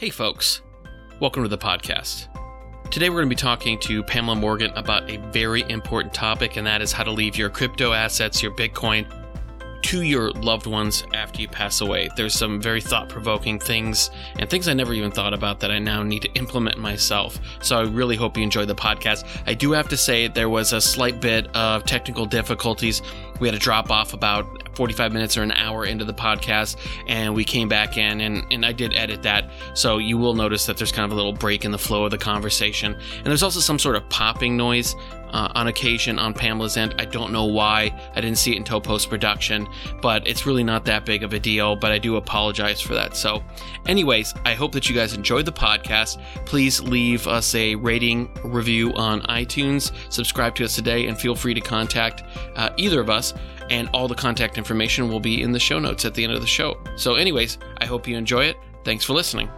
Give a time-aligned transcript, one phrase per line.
[0.00, 0.62] Hey, folks.
[1.20, 2.28] Welcome to the podcast.
[2.90, 6.66] Today, we're going to be talking to Pamela Morgan about a very important topic, and
[6.66, 9.04] that is how to leave your crypto assets, your Bitcoin,
[9.82, 12.08] to your loved ones after you pass away.
[12.16, 15.78] There's some very thought provoking things and things I never even thought about that I
[15.78, 17.38] now need to implement myself.
[17.60, 19.26] So I really hope you enjoy the podcast.
[19.46, 23.02] I do have to say there was a slight bit of technical difficulties.
[23.38, 27.34] We had to drop off about 45 minutes or an hour into the podcast and
[27.34, 29.50] we came back in and, and I did edit that.
[29.74, 32.10] So you will notice that there's kind of a little break in the flow of
[32.10, 32.94] the conversation.
[32.94, 34.96] And there's also some sort of popping noise
[35.32, 36.94] uh, on occasion on Pamela's end.
[36.98, 37.94] I don't know why.
[38.14, 39.68] I didn't see it until post production,
[40.00, 41.76] but it's really not that big of a deal.
[41.76, 43.16] But I do apologize for that.
[43.16, 43.42] So,
[43.86, 46.20] anyways, I hope that you guys enjoyed the podcast.
[46.46, 51.54] Please leave us a rating review on iTunes, subscribe to us today, and feel free
[51.54, 52.24] to contact
[52.56, 53.34] uh, either of us
[53.70, 56.40] and all the contact information will be in the show notes at the end of
[56.40, 56.78] the show.
[56.96, 58.56] So, anyways, I hope you enjoy it.
[58.84, 59.48] Thanks for listening.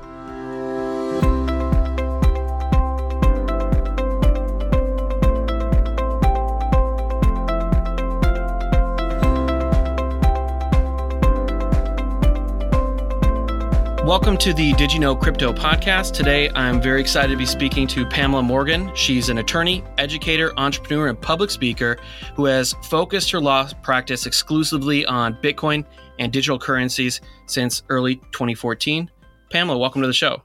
[14.12, 16.12] Welcome to the Did You Know Crypto podcast.
[16.12, 18.94] Today, I'm very excited to be speaking to Pamela Morgan.
[18.94, 21.96] She's an attorney, educator, entrepreneur, and public speaker
[22.34, 25.86] who has focused her law practice exclusively on Bitcoin
[26.18, 29.10] and digital currencies since early 2014.
[29.50, 30.42] Pamela, welcome to the show.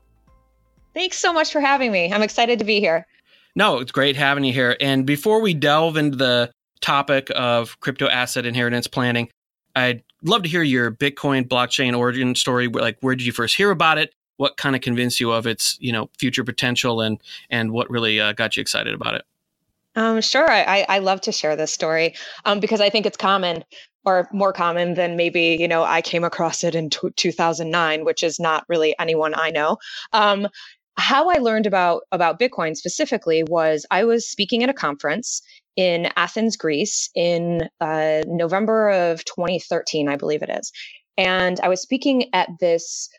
[0.93, 2.13] Thanks so much for having me.
[2.13, 3.05] I'm excited to be here.
[3.53, 4.77] No, it's great having you here.
[4.79, 9.27] And before we delve into the topic of crypto asset inheritance planning,
[9.75, 12.67] I'd love to hear your Bitcoin blockchain origin story.
[12.67, 14.13] Like, where did you first hear about it?
[14.37, 18.19] What kind of convinced you of its, you know, future potential, and and what really
[18.19, 19.25] uh, got you excited about it?
[19.95, 22.13] Um, sure, I, I love to share this story
[22.45, 23.63] um, because I think it's common
[24.05, 28.21] or more common than maybe you know I came across it in t- 2009, which
[28.21, 29.77] is not really anyone I know.
[30.13, 30.47] Um,
[30.97, 35.41] how I learned about about Bitcoin specifically was I was speaking at a conference
[35.77, 40.71] in Athens, Greece, in uh, November of 2013, I believe it is,
[41.17, 43.09] and I was speaking at this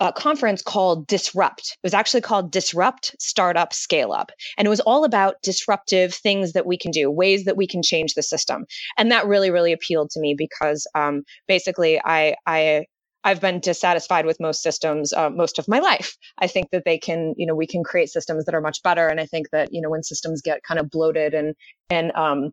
[0.00, 1.76] uh, conference called Disrupt.
[1.82, 4.30] It was actually called Disrupt Startup Scale Up.
[4.56, 7.82] And it was all about disruptive things that we can do, ways that we can
[7.82, 8.64] change the system.
[8.96, 12.86] And that really, really appealed to me because um, basically I, I
[13.24, 16.16] I've been dissatisfied with most systems uh, most of my life.
[16.38, 19.08] I think that they can, you know, we can create systems that are much better.
[19.08, 21.54] And I think that, you know, when systems get kind of bloated and,
[21.90, 22.50] and, um,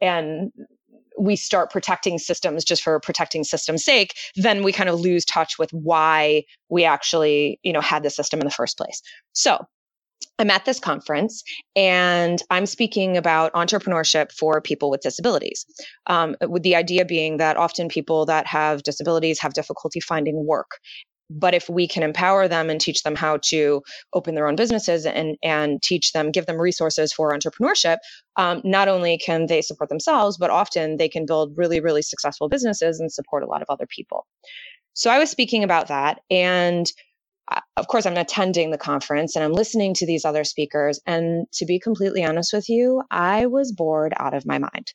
[0.00, 0.52] and
[1.18, 5.58] we start protecting systems just for protecting system's sake, then we kind of lose touch
[5.58, 9.02] with why we actually, you know, had the system in the first place.
[9.32, 9.64] So
[10.38, 11.42] I'm at this conference
[11.76, 15.66] and I'm speaking about entrepreneurship for people with disabilities.
[16.06, 20.78] Um, with the idea being that often people that have disabilities have difficulty finding work.
[21.32, 23.82] But if we can empower them and teach them how to
[24.14, 27.98] open their own businesses and, and teach them, give them resources for entrepreneurship,
[28.36, 32.48] um, not only can they support themselves, but often they can build really, really successful
[32.48, 34.26] businesses and support a lot of other people.
[34.94, 36.20] So I was speaking about that.
[36.30, 36.90] And
[37.76, 41.00] of course, I'm attending the conference and I'm listening to these other speakers.
[41.06, 44.92] And to be completely honest with you, I was bored out of my mind.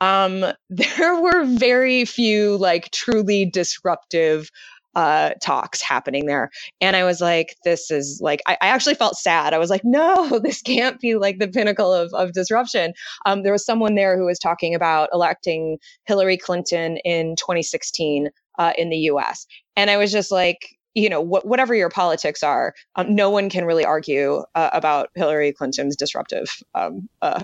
[0.00, 4.50] Um, there were very few like truly disruptive
[4.94, 6.50] uh, talks happening there.
[6.80, 9.54] And I was like, this is like, I, I, actually felt sad.
[9.54, 12.94] I was like, no, this can't be like the pinnacle of, of disruption.
[13.24, 18.72] Um, there was someone there who was talking about electing Hillary Clinton in 2016 uh,
[18.76, 19.46] in the US.
[19.76, 23.50] And I was just like, you know, wh- whatever your politics are, um, no one
[23.50, 27.42] can really argue uh, about Hillary Clinton's disruptive um, uh,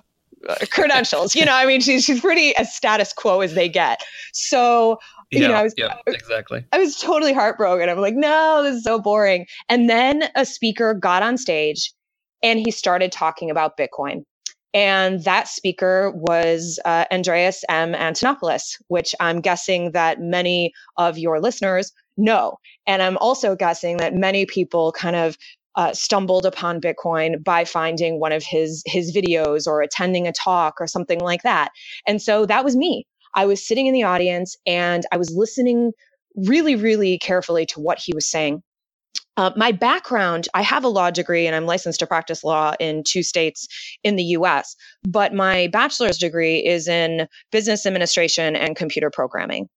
[0.48, 1.34] uh, credentials.
[1.34, 4.00] you know, I mean, she's she's pretty as status quo as they get.
[4.32, 4.98] So,
[5.30, 6.64] you yeah, know, I was yeah, exactly.
[6.72, 7.88] I was totally heartbroken.
[7.88, 9.46] I'm like, no, this is so boring.
[9.68, 11.92] And then a speaker got on stage,
[12.42, 14.22] and he started talking about Bitcoin.
[14.74, 17.92] And that speaker was uh, Andreas M.
[17.92, 22.58] Antonopoulos, which I'm guessing that many of your listeners know.
[22.86, 25.36] And I'm also guessing that many people kind of
[25.76, 30.74] uh, stumbled upon Bitcoin by finding one of his his videos or attending a talk
[30.80, 31.70] or something like that.
[32.06, 33.06] And so that was me.
[33.34, 35.92] I was sitting in the audience and I was listening
[36.36, 38.62] really, really carefully to what he was saying.
[39.36, 43.02] Uh, my background, I have a law degree and I'm licensed to practice law in
[43.06, 43.66] two states
[44.04, 49.68] in the US, but my bachelor's degree is in business administration and computer programming.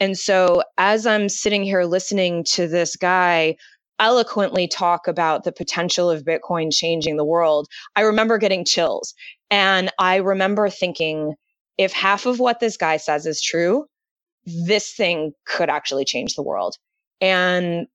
[0.00, 3.56] And so as I'm sitting here listening to this guy
[4.00, 9.14] eloquently talk about the potential of Bitcoin changing the world, I remember getting chills.
[9.50, 11.34] And I remember thinking,
[11.78, 13.86] if half of what this guy says is true,
[14.44, 16.76] this thing could actually change the world.
[17.20, 17.86] And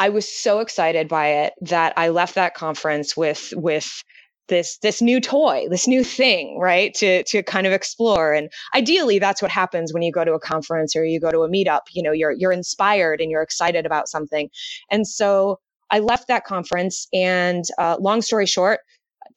[0.00, 4.02] I was so excited by it that I left that conference with with
[4.48, 6.94] this this new toy, this new thing, right?
[6.94, 8.32] To to kind of explore.
[8.32, 11.40] And ideally that's what happens when you go to a conference or you go to
[11.40, 11.82] a meetup.
[11.92, 14.48] You know, you're you're inspired and you're excited about something.
[14.90, 15.60] And so
[15.90, 18.80] I left that conference and uh, long story short,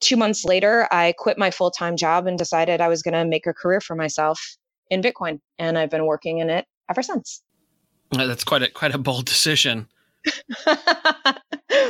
[0.00, 3.26] two months later, I quit my full time job and decided I was going to
[3.26, 4.56] make a career for myself
[4.88, 5.40] in Bitcoin.
[5.58, 7.42] And I've been working in it ever since.
[8.12, 9.88] That's quite a quite a bold decision.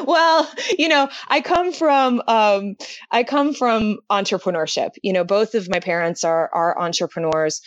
[0.06, 2.76] well, you know, I come from um,
[3.10, 4.90] I come from entrepreneurship.
[5.02, 7.60] You know, both of my parents are are entrepreneurs.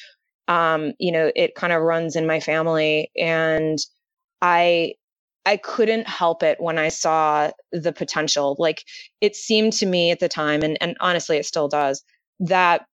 [0.47, 3.77] Um, you know, it kind of runs in my family, and
[4.41, 4.93] I
[5.45, 8.55] I couldn't help it when I saw the potential.
[8.59, 8.83] Like
[9.21, 12.03] it seemed to me at the time, and and honestly, it still does
[12.39, 12.85] that.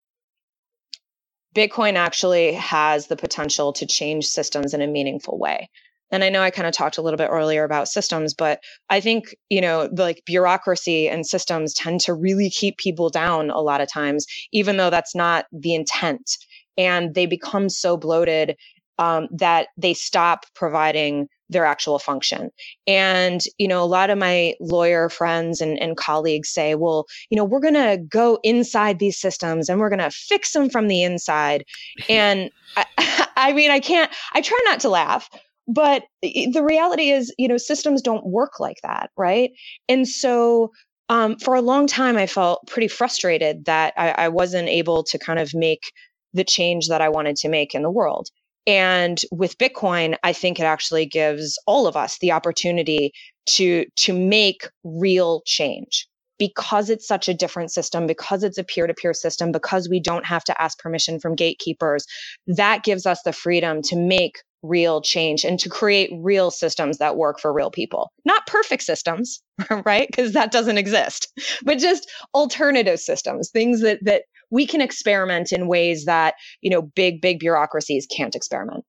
[1.54, 5.68] Bitcoin actually has the potential to change systems in a meaningful way
[6.12, 8.60] and i know i kind of talked a little bit earlier about systems but
[8.90, 13.60] i think you know like bureaucracy and systems tend to really keep people down a
[13.60, 16.36] lot of times even though that's not the intent
[16.78, 18.56] and they become so bloated
[18.98, 22.50] um, that they stop providing their actual function.
[22.86, 27.36] And, you know, a lot of my lawyer friends and, and colleagues say, well, you
[27.36, 30.88] know, we're going to go inside these systems and we're going to fix them from
[30.88, 31.64] the inside.
[32.08, 35.28] and I, I mean, I can't, I try not to laugh,
[35.72, 39.50] but the reality is, you know, systems don't work like that, right?
[39.88, 40.70] And so
[41.08, 45.18] um, for a long time, I felt pretty frustrated that I, I wasn't able to
[45.18, 45.92] kind of make
[46.34, 48.28] the change that I wanted to make in the world.
[48.66, 53.12] And with Bitcoin, I think it actually gives all of us the opportunity
[53.46, 56.06] to to make real change
[56.38, 60.00] because it's such a different system, because it's a peer to peer system, because we
[60.00, 62.06] don't have to ask permission from gatekeepers,
[62.46, 67.16] that gives us the freedom to make real change and to create real systems that
[67.16, 68.12] work for real people.
[68.24, 69.42] Not perfect systems,
[69.84, 70.08] right?
[70.08, 71.32] Because that doesn't exist,
[71.64, 76.82] but just alternative systems, things that, that we can experiment in ways that, you know,
[76.82, 78.84] big, big bureaucracies can't experiment.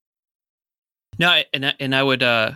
[1.19, 2.53] No, and, and I would uh,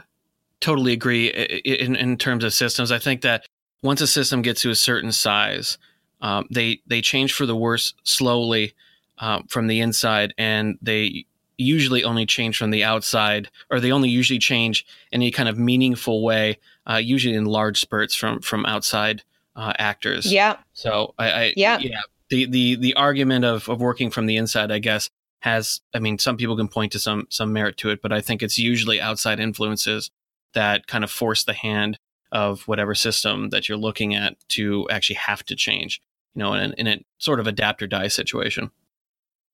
[0.59, 2.91] totally agree in, in terms of systems.
[2.91, 3.45] I think that
[3.83, 5.77] once a system gets to a certain size,
[6.21, 8.73] um, they they change for the worse slowly
[9.19, 11.25] um, from the inside, and they
[11.57, 15.57] usually only change from the outside, or they only usually change in any kind of
[15.57, 16.57] meaningful way,
[16.89, 19.23] uh, usually in large spurts from from outside
[19.55, 20.31] uh, actors.
[20.31, 20.57] Yeah.
[20.73, 24.71] So I, I yeah yeah the the the argument of of working from the inside,
[24.71, 25.09] I guess,
[25.39, 28.21] has I mean some people can point to some some merit to it, but I
[28.21, 30.11] think it's usually outside influences
[30.53, 31.99] that kind of force the hand
[32.31, 36.01] of whatever system that you're looking at to actually have to change,
[36.33, 38.71] you know, in, in a sort of adapt or die situation.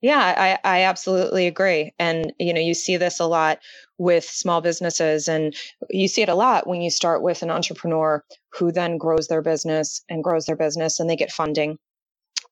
[0.04, 1.94] Yeah, I, I absolutely agree.
[1.98, 3.60] And, you know, you see this a lot
[3.98, 5.56] with small businesses and
[5.90, 9.42] you see it a lot when you start with an entrepreneur who then grows their
[9.42, 11.80] business and grows their business and they get funding.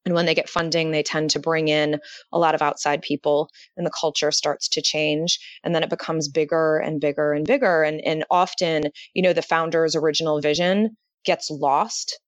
[0.05, 1.99] And when they get funding, they tend to bring in
[2.33, 5.39] a lot of outside people and the culture starts to change.
[5.63, 7.83] And then it becomes bigger and bigger and bigger.
[7.83, 12.19] And, and often, you know, the founder's original vision gets lost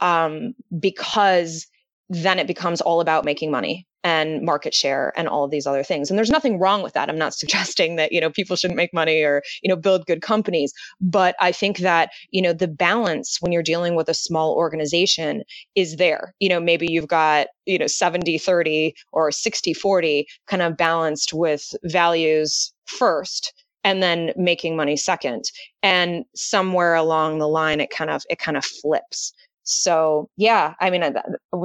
[0.00, 1.66] um, because
[2.10, 5.82] then it becomes all about making money and market share and all of these other
[5.82, 6.10] things.
[6.10, 7.08] And there's nothing wrong with that.
[7.08, 10.22] I'm not suggesting that, you know, people shouldn't make money or, you know, build good
[10.22, 10.72] companies.
[11.00, 15.42] But I think that, you know, the balance when you're dealing with a small organization
[15.74, 16.34] is there.
[16.38, 21.32] You know, maybe you've got, you know, 70, 30 or 60, 40 kind of balanced
[21.32, 23.52] with values first
[23.84, 25.44] and then making money second.
[25.82, 29.32] And somewhere along the line, it kind of, it kind of flips.
[29.64, 31.02] So yeah, I mean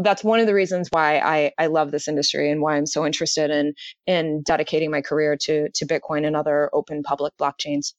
[0.03, 3.05] that's one of the reasons why I I love this industry and why I'm so
[3.05, 3.73] interested in
[4.07, 7.93] in dedicating my career to to Bitcoin and other open public blockchains.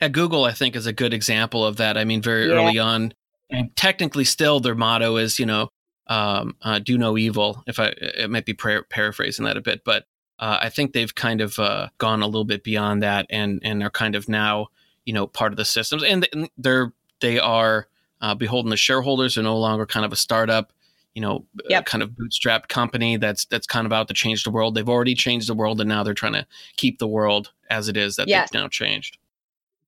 [0.00, 1.96] At Google, I think is a good example of that.
[1.96, 2.54] I mean, very yeah.
[2.54, 3.14] early on,
[3.50, 5.70] and technically still their motto is you know
[6.06, 7.64] um, uh, do no evil.
[7.66, 10.04] If I it might be par- paraphrasing that a bit, but
[10.38, 13.82] uh, I think they've kind of uh, gone a little bit beyond that and and
[13.82, 14.68] are kind of now
[15.04, 17.88] you know part of the systems and they're they are
[18.20, 19.34] uh, beholden to shareholders.
[19.34, 20.72] They're no longer kind of a startup,
[21.14, 21.86] you know, yep.
[21.86, 24.74] kind of bootstrapped company that's that's kind of out to change the world.
[24.74, 26.46] They've already changed the world, and now they're trying to
[26.76, 28.50] keep the world as it is that yes.
[28.50, 29.18] they've now changed.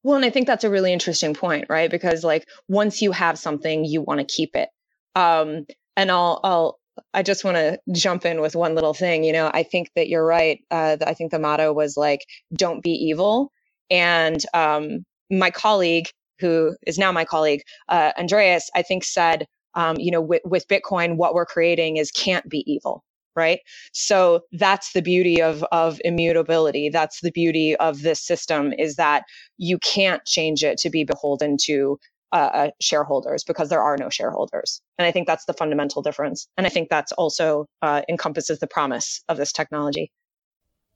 [0.02, 1.90] Well, and I think that's a really interesting point, right?
[1.90, 4.68] Because like once you have something, you want to keep it.
[5.14, 6.78] Um, and I'll I'll
[7.14, 9.24] I just want to jump in with one little thing.
[9.24, 10.60] You know, I think that you're right.
[10.70, 13.52] Uh, I think the motto was like, "Don't be evil."
[13.90, 16.08] And um, my colleague
[16.42, 20.68] who is now my colleague, uh, Andreas, I think said, um, you know, with, with
[20.68, 23.02] Bitcoin, what we're creating is can't be evil.
[23.34, 23.60] right?
[23.92, 26.90] So that's the beauty of of immutability.
[26.90, 29.24] That's the beauty of this system is that
[29.56, 31.98] you can't change it to be beholden to
[32.32, 34.80] uh, uh, shareholders because there are no shareholders.
[34.98, 36.48] And i think that's the fundamental difference.
[36.56, 40.10] And i think that's also uh, encompasses the promise of this technology.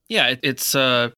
[0.09, 1.11] Yeah it, it's uh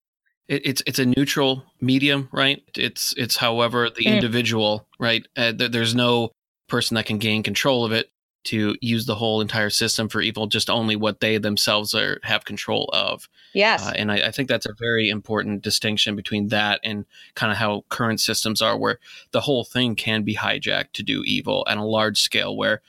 [0.48, 5.70] it, it's it's a neutral medium right it's it's however the individual right uh, th-
[5.70, 6.32] there's no
[6.68, 8.10] person that can gain control of it
[8.44, 12.44] to use the whole entire system for evil, just only what they themselves are have
[12.44, 13.28] control of.
[13.52, 17.52] Yes, uh, and I, I, think that's a very important distinction between that and kind
[17.52, 19.00] of how current systems are, where
[19.32, 22.56] the whole thing can be hijacked to do evil at a large scale.
[22.56, 22.80] Where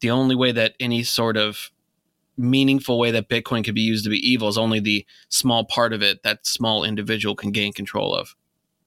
[0.00, 1.72] the only way that any sort of
[2.40, 5.92] meaningful way that Bitcoin could be used to be evil is only the small part
[5.92, 8.34] of it that small individual can gain control of.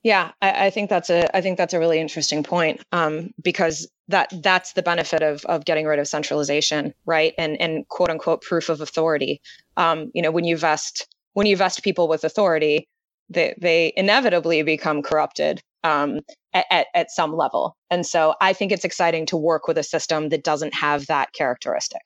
[0.04, 3.90] Yeah, I, I, think that's a I think that's a really interesting point um, because
[4.10, 7.34] that that's the benefit of of getting rid of centralization, right?
[7.38, 9.42] And and quote unquote proof of authority.
[9.78, 12.90] Um, you know, when you vest when you vest people with authority,
[13.30, 16.20] they they inevitably become corrupted um,
[16.54, 17.78] at, at at some level.
[17.90, 21.32] And so I think it's exciting to work with a system that doesn't have that
[21.32, 22.02] characteristic.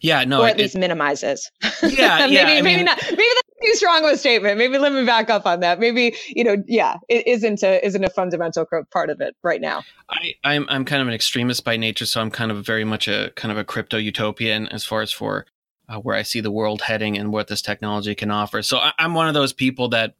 [0.00, 1.50] Yeah, no, or at it, least minimizes.
[1.82, 2.44] Yeah, maybe, yeah.
[2.44, 3.02] maybe mean, not.
[3.02, 4.56] Maybe that's too strong of a statement.
[4.56, 5.80] Maybe let me back up on that.
[5.80, 9.82] Maybe you know, yeah, it isn't a isn't a fundamental part of it right now.
[10.08, 13.08] I, I'm I'm kind of an extremist by nature, so I'm kind of very much
[13.08, 15.46] a kind of a crypto utopian as far as for
[15.88, 18.62] uh, where I see the world heading and what this technology can offer.
[18.62, 20.14] So I, am one of those people that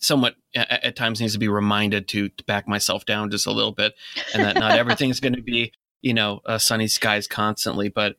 [0.00, 3.52] somewhat at, at times needs to be reminded to, to back myself down just a
[3.52, 3.94] little bit,
[4.32, 8.16] and that not everything's going to be you know uh, sunny skies constantly, but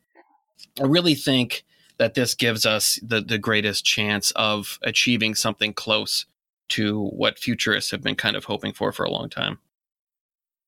[0.80, 1.64] I really think
[1.98, 6.24] that this gives us the, the greatest chance of achieving something close
[6.70, 9.58] to what futurists have been kind of hoping for for a long time.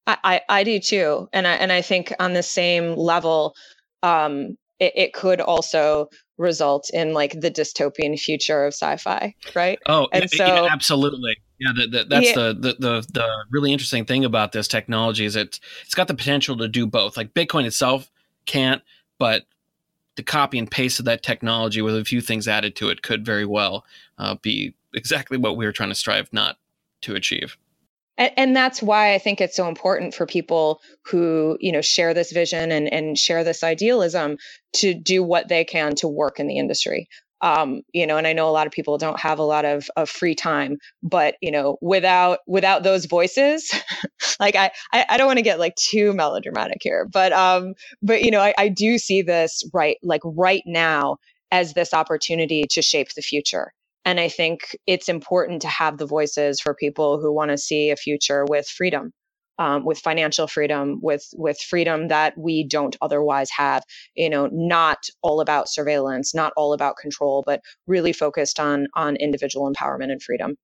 [0.07, 3.55] I, I, I do too, and I and I think on the same level,
[4.03, 6.09] um, it, it could also
[6.39, 9.79] result in like the dystopian future of sci-fi, right?
[9.87, 11.37] Oh, and so yeah, absolutely.
[11.61, 12.35] Yeah, the, the, that's yeah.
[12.35, 16.15] The, the the the really interesting thing about this technology is it it's got the
[16.15, 17.17] potential to do both.
[17.17, 18.11] Like Bitcoin itself
[18.45, 18.83] can't,
[19.19, 19.45] but
[20.17, 23.25] the copy and paste of that technology with a few things added to it could
[23.25, 23.85] very well
[24.19, 26.59] uh, be exactly what we were trying to strive not
[27.03, 27.57] to achieve.
[28.19, 32.13] And, and, that's why I think it's so important for people who, you know, share
[32.13, 34.37] this vision and, and share this idealism
[34.75, 37.09] to do what they can to work in the industry
[37.43, 39.91] um, you know and i know a lot of people don't have a lot of,
[39.97, 43.73] of free time but you know without without those voices
[44.41, 48.23] like I, I, I don't want to get like too melodramatic here but um but
[48.23, 51.17] you know I, I do see this right like right now
[51.51, 53.73] as this opportunity to shape the future.
[54.05, 57.91] And i think it's important to have the voices for people who want to see
[57.91, 59.13] a future with freedom
[59.63, 63.85] um, with financial freedom, with with freedom that we don't otherwise have.
[64.17, 69.15] You know, not all about surveillance, not all about control, but really focused on on
[69.17, 70.57] individual empowerment and freedom.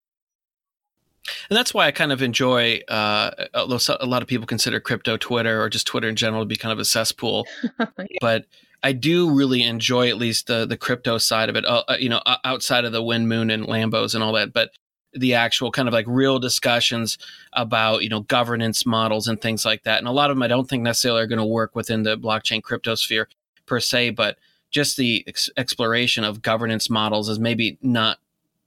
[1.48, 5.16] And that's why I kind of enjoy, uh, although a lot of people consider crypto
[5.16, 7.46] Twitter or just Twitter in general to be kind of a cesspool,
[7.78, 7.86] yeah.
[8.20, 8.46] but
[8.82, 11.64] I do really enjoy at least the the crypto side of it.
[11.64, 14.70] Uh, you know, outside of the wind, moon, and Lambos and all that, but
[15.14, 17.18] the actual kind of like real discussions
[17.54, 19.98] about you know governance models and things like that.
[19.98, 22.16] And a lot of them i don't think necessarily are going to work within the
[22.16, 23.28] blockchain crypto sphere
[23.66, 24.38] per se but
[24.70, 28.18] just the ex- exploration of governance models is maybe not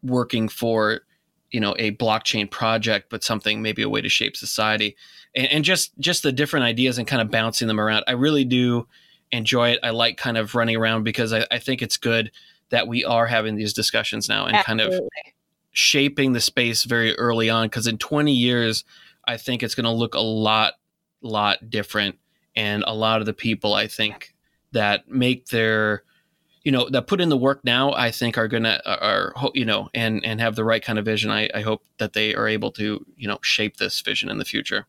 [0.04, 1.02] working for
[1.52, 4.96] you know a blockchain project but something maybe a way to shape society.
[5.36, 8.04] And, and just just the different ideas and kind of bouncing them around.
[8.08, 8.88] I really do
[9.32, 9.80] enjoy it.
[9.84, 12.32] I like kind of running around because i, I think it's good
[12.70, 14.92] that we are having these discussions now and Absolutely.
[14.94, 15.10] kind of
[15.72, 18.84] shaping the space very early on because in 20 years
[19.26, 20.74] i think it's going to look a lot
[21.22, 22.18] lot different.
[22.56, 24.36] And a lot of the people i think
[24.74, 26.04] that make their
[26.64, 29.90] you know that put in the work now i think are gonna are you know
[29.94, 31.32] and and have the right kind of vision.
[31.32, 34.46] I, I hope that they are able to you know shape this vision in the
[34.46, 34.86] future.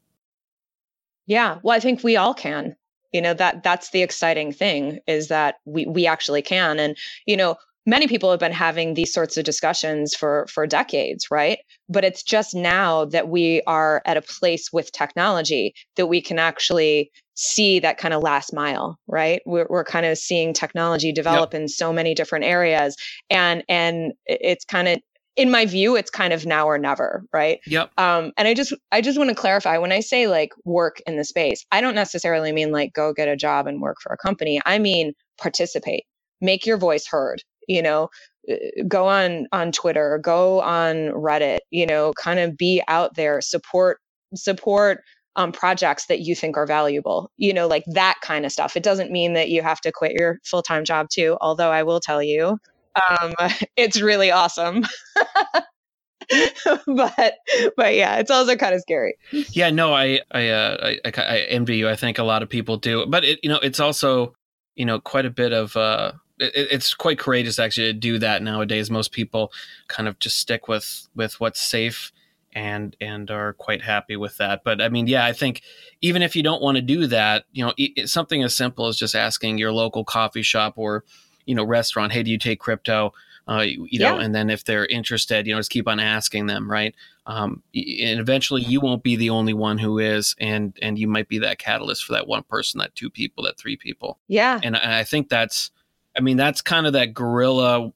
[1.26, 1.58] Yeah.
[1.62, 2.74] Well i think we all can.
[3.12, 6.80] You know that that's the exciting thing is that we we actually can.
[6.80, 6.96] And
[7.26, 11.58] you know many people have been having these sorts of discussions for for decades right?
[11.88, 16.38] But it's just now that we are at a place with technology that we can
[16.38, 19.40] actually see that kind of last mile right?
[19.46, 21.62] We're, we're kind of seeing technology develop yep.
[21.62, 22.96] in so many different areas.
[23.30, 24.98] And and it's kind of
[25.34, 27.58] in my view it's kind of now or never right?
[27.66, 27.90] Yep.
[27.98, 31.16] Um and i just i just want to clarify when i say like work in
[31.16, 34.18] the space i don't necessarily mean like go get a job and work for a
[34.18, 34.60] company.
[34.66, 36.04] I mean participate.
[36.40, 38.08] Make your voice heard you know
[38.50, 38.54] uh,
[38.88, 43.98] go on on twitter go on reddit you know kind of be out there support
[44.34, 45.00] support
[45.36, 48.76] um, projects that you think are valuable, you know, like that kind of stuff.
[48.76, 51.82] It doesn't mean that you have to quit your full time job too, although I
[51.84, 52.58] will tell you,
[52.96, 53.34] um,
[53.76, 54.84] it's really awesome.
[56.86, 57.34] but
[57.76, 59.16] but yeah, it's also kind of scary.
[59.30, 61.88] Yeah, no, I I, uh, I I envy you.
[61.88, 64.34] I think a lot of people do, but it, you know, it's also
[64.76, 68.42] you know quite a bit of uh, it, it's quite courageous actually to do that
[68.42, 68.90] nowadays.
[68.90, 69.52] Most people
[69.88, 72.12] kind of just stick with with what's safe
[72.54, 74.62] and and are quite happy with that.
[74.64, 75.62] But I mean, yeah, I think
[76.00, 78.96] even if you don't want to do that, you know, it, something as simple as
[78.96, 81.04] just asking your local coffee shop or
[81.46, 83.12] you know restaurant, hey, do you take crypto?
[83.48, 84.12] Uh, you, yeah.
[84.12, 86.94] know, and then if they're interested, you know, just keep on asking them, right?
[87.26, 91.28] Um, and eventually, you won't be the only one who is, and and you might
[91.28, 94.18] be that catalyst for that one person, that two people, that three people.
[94.28, 95.72] Yeah, and I, I think that's,
[96.16, 97.92] I mean, that's kind of that guerrilla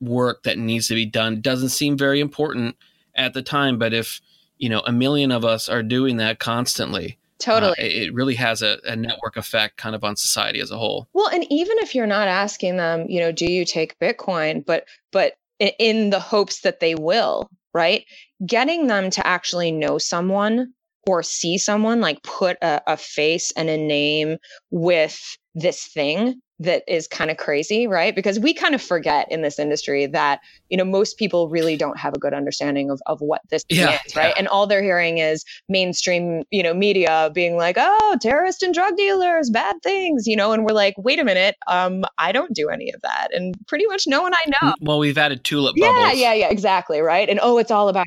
[0.00, 1.40] work that needs to be done.
[1.40, 2.76] Doesn't seem very important
[3.14, 4.20] at the time, but if
[4.58, 7.72] you know a million of us are doing that constantly, Totally.
[7.72, 11.08] Uh, it really has a, a, network effect kind of on society as a whole.
[11.14, 14.84] Well, and even if you're not asking them, you know, do you take Bitcoin, but
[15.10, 18.04] but in the hopes that they will, right?
[18.46, 20.74] Getting them to actually know someone
[21.06, 24.36] or see someone like put a, a face and a name
[24.70, 28.14] with this thing that is kind of crazy, right?
[28.14, 31.98] Because we kind of forget in this industry that, you know, most people really don't
[31.98, 34.28] have a good understanding of, of what this yeah, is, right?
[34.28, 34.34] Yeah.
[34.36, 38.94] And all they're hearing is mainstream, you know, media being like, oh, terrorists and drug
[38.96, 42.68] dealers, bad things, you know, and we're like, wait a minute, um, I don't do
[42.68, 43.28] any of that.
[43.32, 44.74] And pretty much no one I know.
[44.82, 45.96] Well, we've added tulip bubbles.
[45.98, 47.28] Yeah, yeah, yeah, exactly, right?
[47.28, 48.06] And oh, it's all about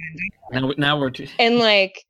[0.52, 2.06] now, now we're t- and like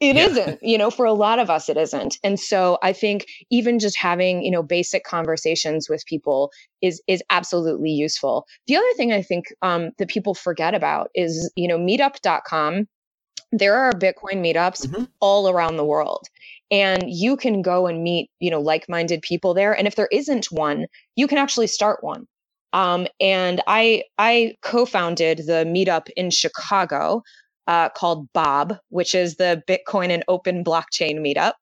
[0.00, 0.28] it yeah.
[0.28, 2.18] not you know, for a lot of us, it isn't.
[2.22, 6.52] And so I think even just having, you know, basic conversations with people
[6.82, 8.46] is, is absolutely useful.
[8.66, 12.86] The other thing I think um, that people forget about is, you know, meetup.com.
[13.50, 15.04] There are Bitcoin meetups mm-hmm.
[15.20, 16.26] all around the world
[16.70, 19.72] and you can go and meet, you know, like-minded people there.
[19.76, 20.86] And if there isn't one,
[21.16, 22.26] you can actually start one.
[22.72, 27.22] Um, and I I co-founded the meetup in Chicago
[27.68, 31.52] uh, called Bob, which is the Bitcoin and Open Blockchain Meetup.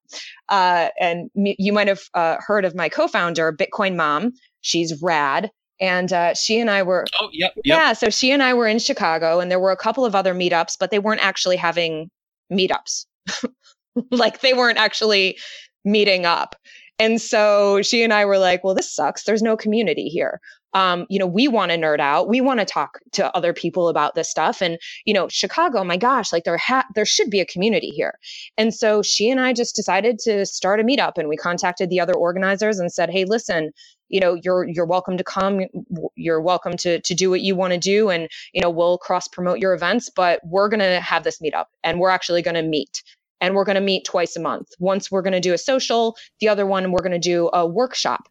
[0.49, 4.33] Uh, and me, you might have uh, heard of my co-founder, Bitcoin Mom.
[4.61, 5.51] She's rad.
[5.79, 7.63] And uh, she and I were, oh, yep, yep.
[7.65, 7.93] yeah.
[7.93, 10.77] So she and I were in Chicago, and there were a couple of other meetups,
[10.81, 12.09] but they weren't actually having
[12.51, 13.05] meetups.
[14.11, 15.37] like they weren't actually
[15.85, 16.57] meeting up.
[16.99, 19.25] And so she and I were like, well, this sucks.
[19.25, 20.41] There's no community here
[20.75, 22.29] um, you know, we want to nerd out.
[22.29, 24.61] We want to talk to other people about this stuff.
[24.61, 28.19] And, you know, Chicago, my gosh, like there ha- there should be a community here.
[28.59, 32.01] And so she and I just decided to start a meetup and we contacted the
[32.01, 33.71] other organizers and said, hey, listen,
[34.09, 35.63] you know, you're you're welcome to come.
[36.15, 38.11] You're welcome to to do what you want to do.
[38.11, 42.01] And, you know, we'll cross promote your events, but we're gonna have this meetup and
[42.01, 43.03] we're actually gonna meet
[43.41, 44.69] and we're going to meet twice a month.
[44.79, 47.67] Once we're going to do a social, the other one we're going to do a
[47.67, 48.29] workshop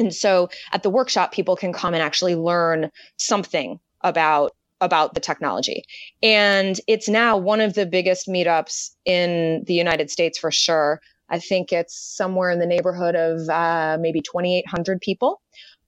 [0.00, 5.20] and so at the workshop, people can come and actually learn something about about the
[5.20, 5.84] technology.
[6.22, 11.02] And it's now one of the biggest meetups in the United States for sure.
[11.28, 15.42] I think it's somewhere in the neighborhood of uh, maybe 2,800 people.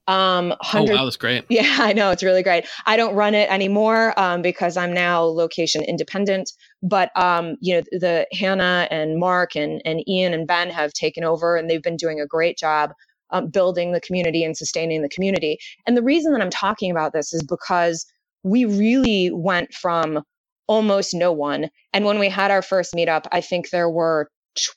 [0.08, 1.44] Um, oh, wow, that's great.
[1.48, 2.10] Yeah, I know.
[2.10, 2.66] It's really great.
[2.84, 6.52] I don't run it anymore um, because I'm now location independent.
[6.82, 11.24] But, um, you know, the Hannah and Mark and, and Ian and Ben have taken
[11.24, 12.92] over and they've been doing a great job
[13.32, 15.58] um, building the community and sustaining the community.
[15.86, 18.06] And the reason that I'm talking about this is because
[18.42, 20.22] we really went from
[20.66, 21.68] almost no one.
[21.92, 24.28] And when we had our first meetup, I think there were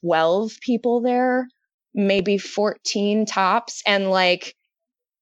[0.01, 1.47] 12 people there,
[1.93, 3.81] maybe 14 tops.
[3.85, 4.55] And like,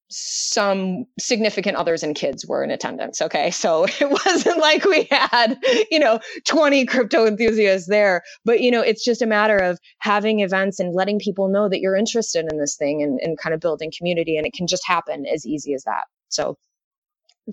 [0.10, 3.22] some significant others and kids were in attendance.
[3.22, 3.52] Okay.
[3.52, 5.58] So it wasn't like we had,
[5.90, 10.42] you know, 20 crypto enthusiasts there, but, you know, it's just a matter of having
[10.42, 13.60] events and letting people know that you're interested in this thing and, and kind of
[13.60, 14.38] building community.
[14.38, 16.04] And it can just happen as easy as that.
[16.30, 16.58] So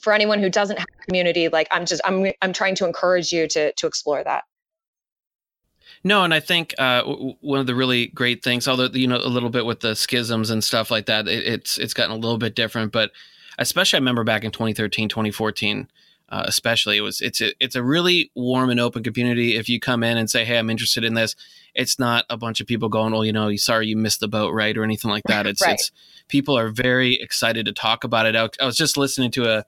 [0.02, 3.48] for anyone who doesn't have community, like I'm just, I'm, I'm trying to encourage you
[3.48, 4.44] to, to explore that.
[6.02, 9.16] No, and I think uh, w- one of the really great things, although you know
[9.16, 12.18] a little bit with the schisms and stuff like that, it, it's it's gotten a
[12.18, 12.92] little bit different.
[12.92, 13.10] But
[13.58, 15.88] especially, I remember back in 2013, 2014.
[16.32, 19.80] Uh, especially it was it's a, it's a really warm and open community if you
[19.80, 21.34] come in and say hey i'm interested in this
[21.74, 24.54] it's not a bunch of people going well you know sorry you missed the boat
[24.54, 25.72] right or anything like that it's right.
[25.72, 25.90] it's
[26.28, 29.64] people are very excited to talk about it I, I was just listening to a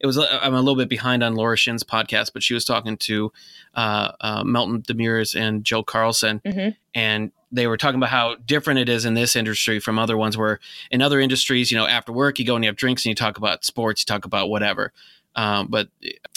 [0.00, 2.96] it was I'm a little bit behind on Laura Shin's podcast, but she was talking
[2.98, 3.32] to
[3.74, 6.70] uh, uh, Meltem Demirors and Jill Carlson, mm-hmm.
[6.94, 10.36] and they were talking about how different it is in this industry from other ones.
[10.36, 13.10] Where in other industries, you know, after work you go and you have drinks and
[13.10, 14.92] you talk about sports, you talk about whatever.
[15.36, 15.88] Um, but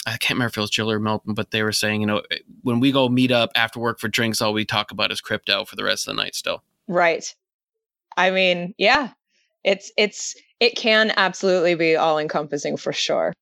[0.06, 2.22] I can't remember if it was Jill or Meltem, but they were saying, you know,
[2.62, 5.64] when we go meet up after work for drinks, all we talk about is crypto
[5.64, 6.62] for the rest of the night still.
[6.88, 7.32] Right.
[8.16, 9.10] I mean, yeah,
[9.62, 13.32] it's, it's, it can absolutely be all encompassing for sure.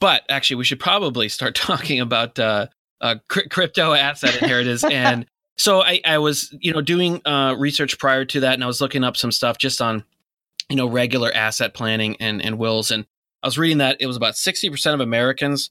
[0.00, 2.66] But actually, we should probably start talking about uh,
[3.00, 4.84] uh, crypto asset inheritance.
[4.90, 8.66] and so I, I, was, you know, doing uh, research prior to that, and I
[8.66, 10.04] was looking up some stuff just on,
[10.68, 12.90] you know, regular asset planning and, and wills.
[12.90, 13.06] And
[13.42, 15.70] I was reading that it was about 60% of Americans,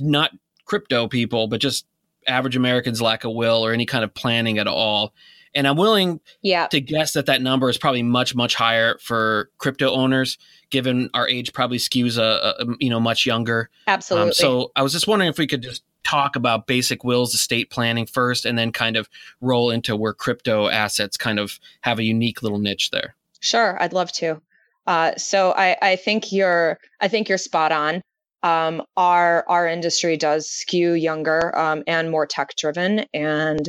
[0.00, 0.32] not
[0.66, 1.86] crypto people, but just
[2.26, 5.14] average Americans lack a will or any kind of planning at all.
[5.54, 6.66] And I'm willing yeah.
[6.68, 10.38] to guess that that number is probably much, much higher for crypto owners,
[10.70, 13.70] given our age probably skews a, a you know much younger.
[13.86, 14.28] Absolutely.
[14.28, 17.70] Um, so I was just wondering if we could just talk about basic wills estate
[17.70, 19.08] planning first, and then kind of
[19.40, 23.14] roll into where crypto assets kind of have a unique little niche there.
[23.40, 24.40] Sure, I'd love to.
[24.86, 28.02] Uh, so I, I think you're I think you're spot on.
[28.42, 33.68] Um, our our industry does skew younger um, and more tech driven, and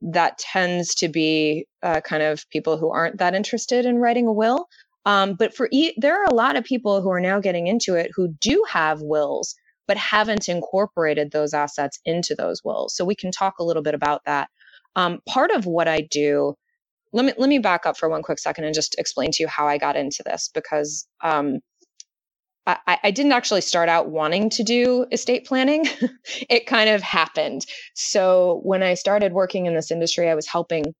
[0.00, 4.32] that tends to be uh, kind of people who aren't that interested in writing a
[4.32, 4.66] will.
[5.06, 7.94] Um, but for e- there are a lot of people who are now getting into
[7.94, 9.54] it who do have wills,
[9.86, 12.94] but haven't incorporated those assets into those wills.
[12.94, 14.48] So we can talk a little bit about that.
[14.96, 16.54] Um, part of what I do
[17.12, 19.48] let me let me back up for one quick second and just explain to you
[19.48, 21.60] how I got into this because um,
[22.68, 25.86] I, I, didn't actually start out wanting to do estate planning.
[26.50, 27.64] it kind of happened.
[27.94, 30.94] So when I started working in this industry, I was helping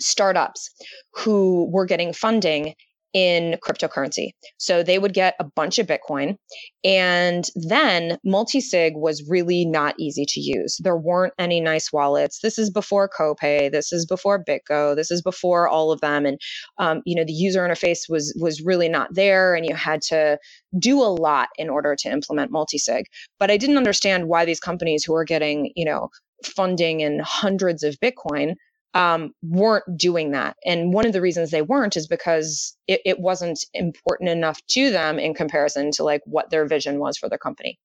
[0.00, 0.70] startups
[1.14, 2.74] who were getting funding
[3.14, 4.30] in cryptocurrency.
[4.58, 6.36] So they would get a bunch of Bitcoin.
[6.84, 10.78] And then multisig was really not easy to use.
[10.82, 12.40] There weren't any nice wallets.
[12.42, 13.70] This is before Copay.
[13.70, 14.94] This is before BitGo.
[14.94, 16.26] This is before all of them.
[16.26, 16.38] And,
[16.78, 19.54] um, you know, the user interface was, was really not there.
[19.54, 20.38] And you had to
[20.78, 23.04] do a lot in order to implement multisig.
[23.38, 26.10] But I didn't understand why these companies who are getting, you know,
[26.44, 28.54] funding in hundreds of Bitcoin
[28.94, 30.56] um, weren't doing that.
[30.64, 34.90] And one of the reasons they weren't is because it, it, wasn't important enough to
[34.90, 37.78] them in comparison to like what their vision was for their company.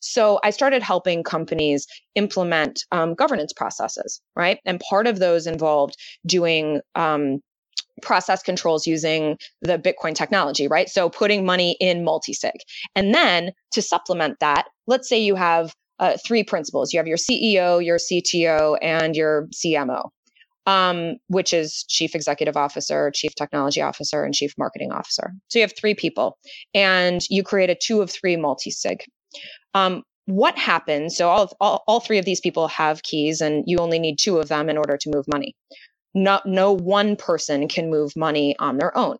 [0.00, 4.58] So I started helping companies implement um, governance processes, right?
[4.64, 5.96] And part of those involved
[6.26, 7.40] doing um,
[8.02, 10.88] process controls using the Bitcoin technology, right?
[10.88, 12.52] So putting money in multisig.
[12.94, 16.92] And then to supplement that, let's say you have uh, three principals.
[16.92, 20.10] You have your CEO, your CTO, and your CMO
[20.66, 25.32] um, which is chief executive officer, chief technology officer, and chief marketing officer.
[25.48, 26.38] So you have three people,
[26.74, 29.04] and you create a two of three multi sig.
[29.74, 31.16] Um, what happens?
[31.16, 34.38] So all, all, all three of these people have keys, and you only need two
[34.38, 35.54] of them in order to move money.
[36.14, 39.16] Not, no one person can move money on their own.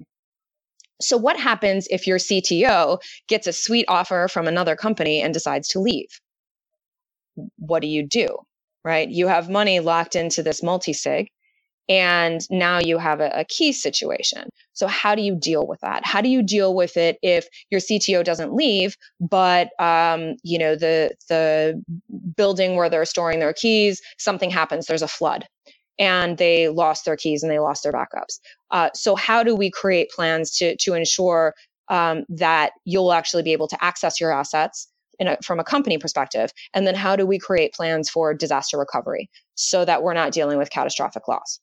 [1.00, 5.68] So what happens if your CTO gets a sweet offer from another company and decides
[5.68, 6.08] to leave?
[7.56, 8.36] What do you do?
[8.84, 9.08] Right?
[9.08, 11.28] You have money locked into this multi-sig
[11.90, 14.48] and now you have a, a, key situation.
[14.74, 16.06] So how do you deal with that?
[16.06, 20.76] How do you deal with it if your CTO doesn't leave, but um, you know
[20.76, 21.82] the the
[22.36, 25.46] building where they're storing their keys, something happens, there's a flood,
[25.98, 28.38] and they lost their keys and they lost their backups.
[28.70, 31.54] Uh, so how do we create plans to to ensure
[31.88, 34.88] um, that you'll actually be able to access your assets
[35.28, 36.52] a, from a company perspective?
[36.74, 40.58] And then how do we create plans for disaster recovery so that we're not dealing
[40.58, 41.60] with catastrophic loss?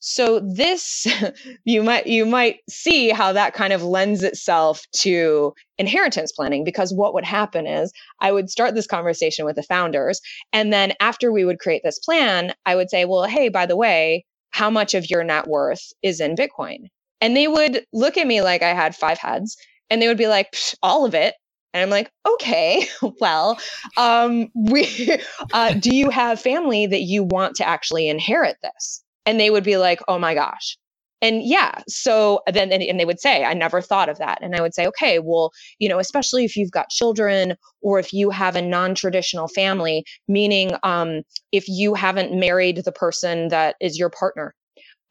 [0.00, 1.06] So this
[1.64, 6.92] you might you might see how that kind of lends itself to inheritance planning because
[6.92, 10.20] what would happen is I would start this conversation with the founders
[10.52, 13.76] and then after we would create this plan I would say well hey by the
[13.76, 16.88] way how much of your net worth is in bitcoin
[17.20, 19.56] and they would look at me like I had five heads
[19.90, 21.34] and they would be like all of it
[21.72, 22.86] and I'm like, okay,
[23.20, 23.58] well,
[23.96, 25.18] um, we,
[25.52, 29.02] uh, do you have family that you want to actually inherit this?
[29.26, 30.76] And they would be like, oh my gosh.
[31.22, 34.38] And yeah, so then, and they would say, I never thought of that.
[34.40, 38.14] And I would say, okay, well, you know, especially if you've got children or if
[38.14, 41.20] you have a non traditional family, meaning um,
[41.52, 44.54] if you haven't married the person that is your partner,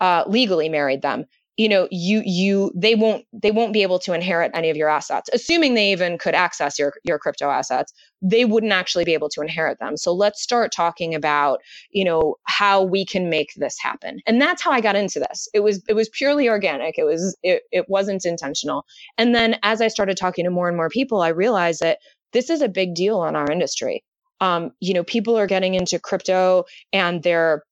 [0.01, 1.25] uh, legally married them,
[1.59, 4.89] you know you you they won't they won't be able to inherit any of your
[4.89, 7.93] assets assuming they even could access your your crypto assets.
[8.23, 9.97] They wouldn't actually be able to inherit them.
[9.97, 11.59] So let's start talking about
[11.91, 14.21] you know how we can make this happen.
[14.25, 15.49] And that's how i got into this.
[15.53, 16.97] It was it was purely organic.
[16.97, 18.85] It was it, it wasn't intentional.
[19.19, 21.99] And then as i started talking to more and more people i realized that
[22.33, 24.03] this is a big deal in our industry.
[24.41, 27.63] Um, you know people are getting into crypto and they're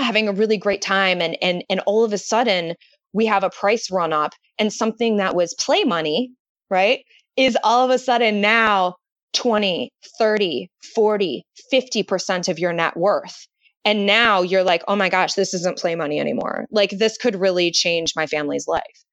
[0.00, 2.76] having a really great time and and and all of a sudden
[3.12, 6.32] we have a price run up and something that was play money,
[6.70, 7.04] right,
[7.36, 8.96] is all of a sudden now
[9.34, 13.46] 20, 30, 40, 50% of your net worth.
[13.84, 16.66] And now you're like, oh my gosh, this isn't play money anymore.
[16.70, 19.04] Like this could really change my family's life.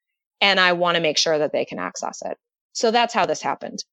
[0.42, 2.38] And I want to make sure that they can access it.
[2.74, 3.84] So that's how this happened.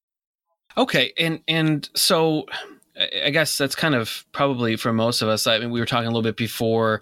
[0.77, 1.13] Okay.
[1.17, 2.45] And, and so
[3.23, 5.47] I guess that's kind of probably for most of us.
[5.47, 7.01] I mean, we were talking a little bit before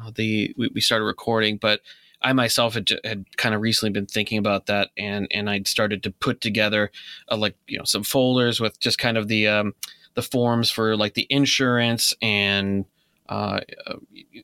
[0.00, 1.80] uh, the, we, we started recording, but
[2.22, 6.02] I myself had, had kind of recently been thinking about that, and and I'd started
[6.02, 6.90] to put together
[7.30, 9.74] uh, like you know some folders with just kind of the um,
[10.14, 12.84] the forms for like the insurance and
[13.28, 13.60] uh,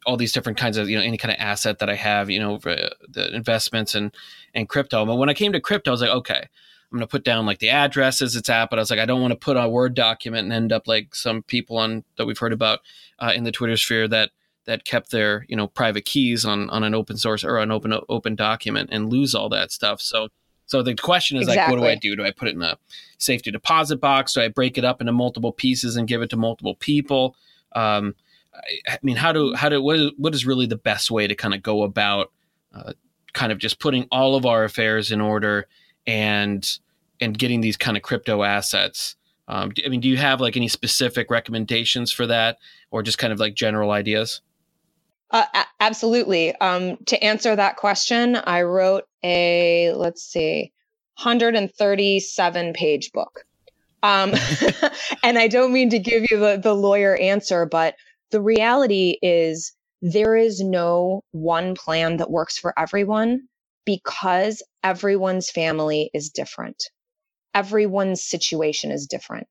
[0.06, 2.38] all these different kinds of you know any kind of asset that I have, you
[2.38, 4.14] know, the investments and
[4.54, 5.04] and crypto.
[5.04, 6.48] But when I came to crypto, I was like, okay,
[6.92, 9.20] I'm gonna put down like the addresses it's at, but I was like, I don't
[9.20, 12.38] want to put a Word document and end up like some people on that we've
[12.38, 12.80] heard about
[13.18, 14.30] uh, in the Twitter sphere that
[14.66, 17.94] that kept their you know private keys on on an open source or an open
[18.08, 20.00] open document and lose all that stuff.
[20.00, 20.28] So
[20.66, 21.76] so the question is exactly.
[21.76, 22.16] like, what do I do?
[22.16, 22.76] Do I put it in a
[23.18, 24.34] safety deposit box?
[24.34, 27.36] Do I break it up into multiple pieces and give it to multiple people?
[27.72, 28.14] Um,
[28.52, 31.26] I, I, mean, how do how do what is, what is really the best way
[31.26, 32.32] to kind of go about
[32.74, 32.92] uh,
[33.32, 35.68] kind of just putting all of our affairs in order
[36.06, 36.78] and
[37.20, 39.14] and getting these kind of crypto assets?
[39.48, 42.58] Um, I mean, do you have like any specific recommendations for that,
[42.90, 44.40] or just kind of like general ideas?
[45.30, 46.54] Uh, a- absolutely.
[46.56, 50.72] Um, to answer that question, I wrote a, let's see,
[51.22, 53.44] 137 page book.
[54.02, 54.34] Um,
[55.24, 57.96] and I don't mean to give you the, the lawyer answer, but
[58.30, 63.42] the reality is there is no one plan that works for everyone
[63.86, 66.76] because everyone's family is different.
[67.54, 69.46] Everyone's situation is different.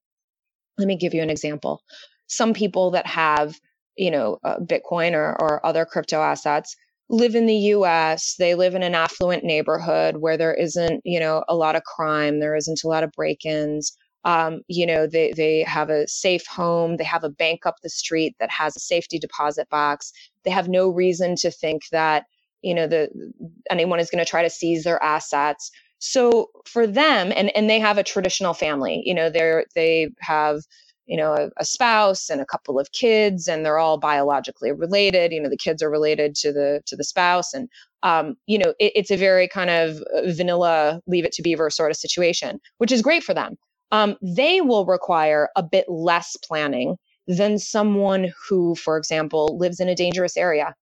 [0.78, 1.82] Let me give you an example.
[2.28, 3.60] Some people that have
[3.98, 6.76] you know, uh, Bitcoin or, or other crypto assets
[7.10, 8.36] live in the US.
[8.38, 12.40] They live in an affluent neighborhood where there isn't, you know, a lot of crime.
[12.40, 13.96] There isn't a lot of break-ins.
[14.24, 16.98] Um, you know, they, they have a safe home.
[16.98, 20.12] They have a bank up the street that has a safety deposit box.
[20.44, 22.26] They have no reason to think that,
[22.64, 23.10] you know, the
[23.70, 25.70] anyone is going to try to seize their assets.
[26.00, 30.62] So for them, and, and they have a traditional family, you know, they're, they have,
[31.06, 35.32] you know a, a, spouse and a couple of kids and they're all biologically related
[35.32, 37.70] you know the kids are related to the to the spouse and
[38.04, 41.70] um, you know it, it's a very kind of uh, vanilla leave it to beaver
[41.70, 43.56] sort of situation which is great for them.
[43.92, 49.90] Um, they will require a bit less planning than someone who for example lives in
[49.90, 50.74] a dangerous area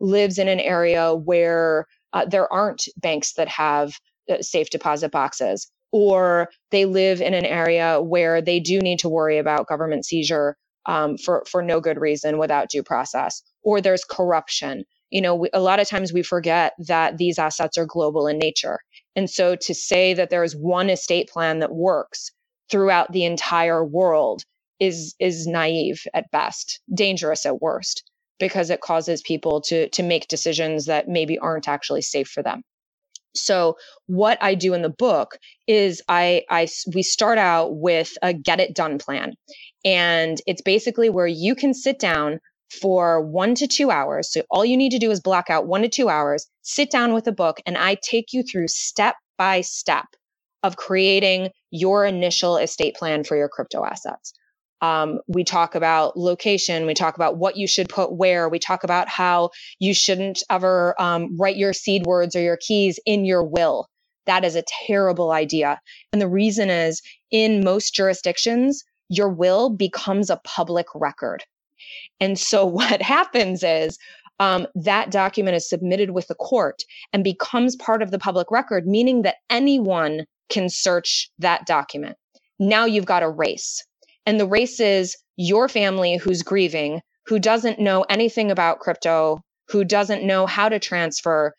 [0.00, 3.98] lives in an area where uh, there aren't banks that have
[4.30, 9.08] uh, safe deposit boxes or they live in an area where they do need to
[9.08, 14.04] worry about government seizure um, for for no good reason without due process, or there's
[14.04, 14.84] corruption.
[15.10, 18.38] You know, we, a lot of times we forget that these assets are global in
[18.38, 18.78] nature,
[19.14, 22.30] and so to say that there is one estate plan that works
[22.70, 24.42] throughout the entire world
[24.80, 28.04] is is naive at best, dangerous at worst,
[28.38, 32.62] because it causes people to to make decisions that maybe aren't actually safe for them.
[33.36, 38.32] So what I do in the book is I, I we start out with a
[38.32, 39.34] get it done plan.
[39.84, 42.40] And it's basically where you can sit down
[42.80, 44.32] for one to two hours.
[44.32, 47.14] So all you need to do is block out one to two hours, sit down
[47.14, 50.06] with a book, and I take you through step by step
[50.62, 54.32] of creating your initial estate plan for your crypto assets.
[54.82, 56.86] Um, we talk about location.
[56.86, 58.48] We talk about what you should put where.
[58.48, 63.00] We talk about how you shouldn't ever um, write your seed words or your keys
[63.06, 63.88] in your will.
[64.26, 65.80] That is a terrible idea.
[66.12, 71.44] And the reason is in most jurisdictions, your will becomes a public record.
[72.20, 73.98] And so what happens is
[74.38, 78.86] um, that document is submitted with the court and becomes part of the public record,
[78.86, 82.16] meaning that anyone can search that document.
[82.58, 83.82] Now you've got a race
[84.26, 89.84] and the race is your family who's grieving, who doesn't know anything about crypto, who
[89.84, 91.54] doesn't know how to transfer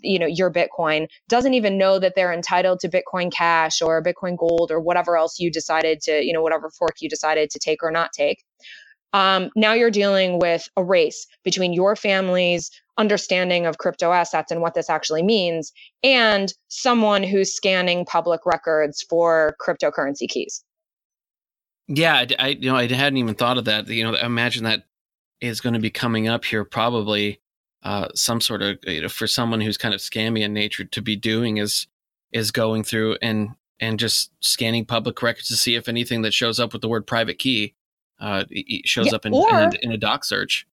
[0.00, 4.38] you know your bitcoin doesn't even know that they're entitled to bitcoin cash or bitcoin
[4.38, 7.82] gold or whatever else you decided to you know whatever fork you decided to take
[7.82, 8.42] or not take.
[9.12, 14.62] Um, now you're dealing with a race between your family's understanding of crypto assets and
[14.62, 20.64] what this actually means and someone who's scanning public records for cryptocurrency keys
[21.88, 23.88] yeah, I, I, you know I hadn't even thought of that.
[23.88, 24.84] You know, imagine that
[25.40, 27.40] is going to be coming up here probably
[27.82, 31.02] uh, some sort of you know for someone who's kind of scammy in nature to
[31.02, 31.86] be doing is
[32.32, 36.60] is going through and and just scanning public records to see if anything that shows
[36.60, 37.74] up with the word private key
[38.20, 38.44] uh,
[38.84, 40.66] shows yeah, up in, or, in, a, in a doc search.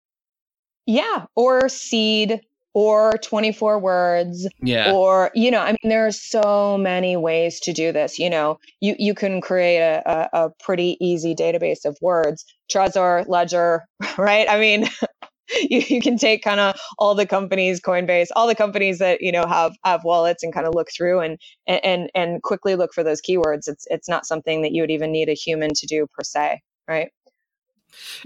[0.86, 2.41] Yeah, or seed
[2.73, 4.91] or 24 words yeah.
[4.93, 8.60] or you know i mean there are so many ways to do this you know.
[8.82, 12.45] You you can create a, a, a pretty easy database of words.
[12.71, 13.86] Trezor ledger
[14.17, 14.47] right?
[14.49, 14.88] I mean
[15.69, 19.32] you, you can take kind of all the companies coinbase all the companies that you
[19.32, 23.03] know have have wallets and kind of look through and and and quickly look for
[23.03, 23.67] those keywords.
[23.67, 26.62] It's it's not something that you would even need a human to do per se
[26.88, 27.12] right?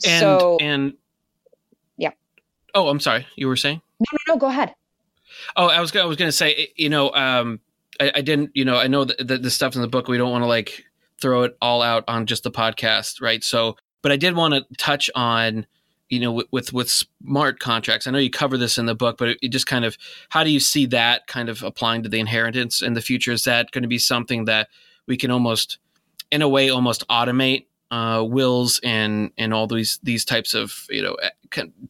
[0.06, 0.94] And so, and
[2.76, 3.82] oh i'm sorry you were saying
[4.12, 4.40] no, no, no.
[4.40, 4.76] Go ahead.
[5.56, 7.60] Oh, I was I was going to say, you know, um,
[8.00, 10.18] I, I, didn't, you know, I know that the, the stuff in the book we
[10.18, 10.86] don't want to like
[11.20, 13.44] throw it all out on just the podcast, right?
[13.44, 15.66] So, but I did want to touch on,
[16.10, 18.06] you know, with, with, with smart contracts.
[18.06, 19.98] I know you cover this in the book, but it, it just kind of
[20.30, 23.32] how do you see that kind of applying to the inheritance in the future?
[23.32, 24.70] Is that going to be something that
[25.08, 25.78] we can almost,
[26.32, 31.02] in a way, almost automate uh, wills and and all these these types of you
[31.02, 31.16] know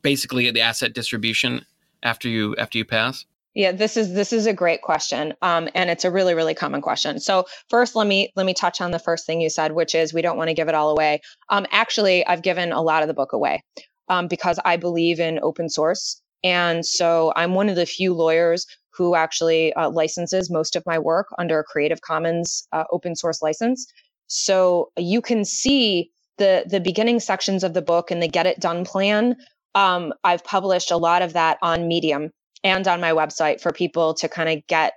[0.02, 1.66] basically the asset distribution
[2.04, 3.26] after you after you pass?
[3.56, 6.82] Yeah, this is this is a great question, um, and it's a really really common
[6.82, 7.20] question.
[7.20, 10.14] So first, let me let me touch on the first thing you said, which is
[10.14, 11.22] we don't want to give it all away.
[11.50, 13.64] Um, actually, I've given a lot of the book away
[14.10, 18.66] um, because I believe in open source, and so I'm one of the few lawyers
[18.96, 23.42] who actually uh, licenses most of my work under a Creative Commons uh, open source
[23.42, 23.92] license.
[24.36, 28.60] So you can see the the beginning sections of the book and the get it
[28.60, 29.36] done plan
[29.76, 32.32] um, I've published a lot of that on Medium
[32.64, 34.94] and on my website for people to kind of get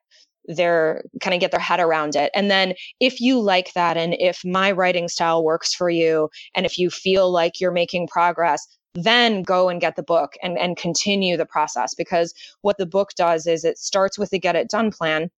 [0.49, 2.31] their kind of get their head around it.
[2.35, 6.65] And then if you like that and if my writing style works for you and
[6.65, 10.77] if you feel like you're making progress, then go and get the book and, and
[10.77, 14.71] continue the process because what the book does is it starts with the get it
[14.71, 15.31] done plan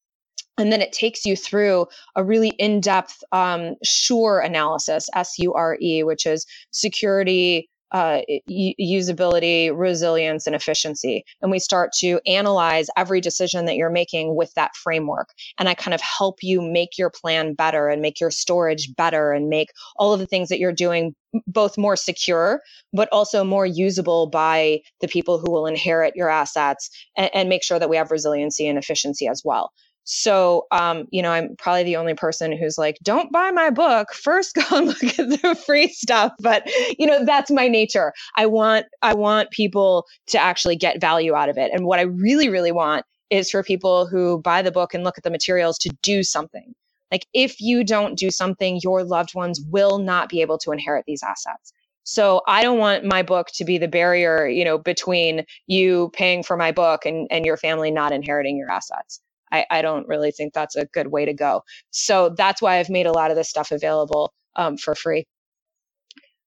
[0.58, 6.46] and then it takes you through a really in-depth um, sure analysis s-u-r-e which is
[6.70, 11.24] security uh, usability, resilience, and efficiency.
[11.40, 15.30] And we start to analyze every decision that you're making with that framework.
[15.58, 19.32] And I kind of help you make your plan better and make your storage better
[19.32, 21.14] and make all of the things that you're doing
[21.46, 22.60] both more secure,
[22.92, 27.62] but also more usable by the people who will inherit your assets and, and make
[27.62, 29.70] sure that we have resiliency and efficiency as well.
[30.10, 34.14] So, um, you know, I'm probably the only person who's like, don't buy my book.
[34.14, 36.32] First, go and look at the free stuff.
[36.40, 36.62] But,
[36.98, 38.14] you know, that's my nature.
[38.34, 41.70] I want, I want people to actually get value out of it.
[41.74, 45.18] And what I really, really want is for people who buy the book and look
[45.18, 46.72] at the materials to do something.
[47.12, 51.04] Like, if you don't do something, your loved ones will not be able to inherit
[51.06, 51.74] these assets.
[52.04, 56.42] So I don't want my book to be the barrier, you know, between you paying
[56.42, 59.20] for my book and, and your family not inheriting your assets.
[59.52, 61.62] I, I don't really think that's a good way to go.
[61.90, 65.26] So that's why I've made a lot of this stuff available um, for free.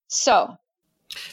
[0.08, 0.56] So,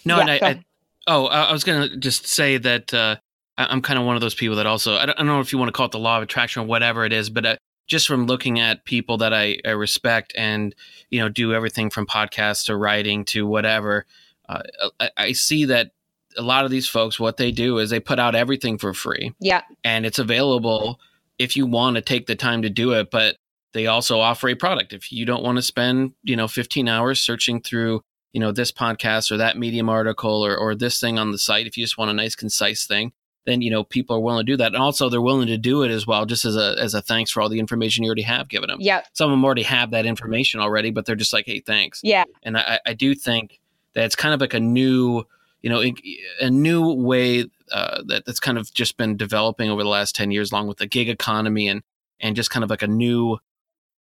[0.06, 0.64] no, yeah, and I, I,
[1.08, 3.18] oh, I was going to just say that uh,
[3.58, 5.52] I'm kind of one of those people that also, I don't, I don't, know if
[5.52, 7.56] you want to call it the law of attraction or whatever it is, but uh,
[7.88, 10.74] just from looking at people that I, I, respect and,
[11.10, 14.06] you know, do everything from podcasts to writing to whatever,
[14.48, 14.62] uh,
[15.00, 15.92] I, I see that
[16.38, 19.34] a lot of these folks, what they do is they put out everything for free.
[19.42, 19.64] Yeah.
[19.84, 21.00] And it's available
[21.40, 23.38] if you want to take the time to do it, but
[23.74, 24.94] they also offer a product.
[24.94, 28.02] If you don't want to spend, you know, 15 hours searching through,
[28.34, 31.66] you know, this podcast or that Medium article or, or this thing on the site,
[31.66, 33.14] if you just want a nice, concise thing,
[33.46, 34.74] then, you know, people are willing to do that.
[34.74, 37.32] And also they're willing to do it as well, just as a, as a thanks
[37.32, 38.80] for all the information you already have given them.
[38.82, 39.04] Yeah.
[39.14, 42.02] Some of them already have that information already, but they're just like, Hey, thanks.
[42.04, 42.26] Yeah.
[42.44, 43.60] And I, I do think
[43.94, 45.24] that it's kind of like a new,
[45.62, 45.84] you know,
[46.40, 50.32] a new way uh, that, that's kind of just been developing over the last 10
[50.32, 51.84] years, along with the gig economy and,
[52.20, 53.38] and just kind of like a new,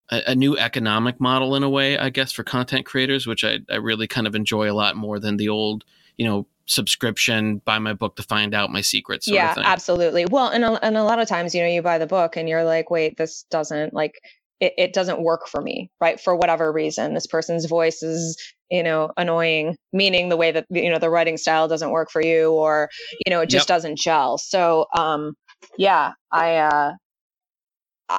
[0.10, 3.60] a, a, new economic model in a way, I guess, for content creators, which I,
[3.69, 5.84] I really kind of enjoy a lot more than the old,
[6.17, 9.28] you know, subscription, buy my book to find out my secrets.
[9.28, 10.26] yeah, absolutely.
[10.26, 12.48] Well, and a, and a lot of times, you know, you buy the book and
[12.48, 14.22] you're like, wait, this doesn't like,
[14.60, 16.19] it, it doesn't work for me, right?
[16.19, 18.38] For whatever reason, this person's voice is
[18.70, 22.22] you know annoying meaning the way that you know the writing style doesn't work for
[22.24, 22.90] you or
[23.26, 23.76] you know it just yep.
[23.76, 25.34] doesn't gel so um
[25.78, 26.92] yeah i uh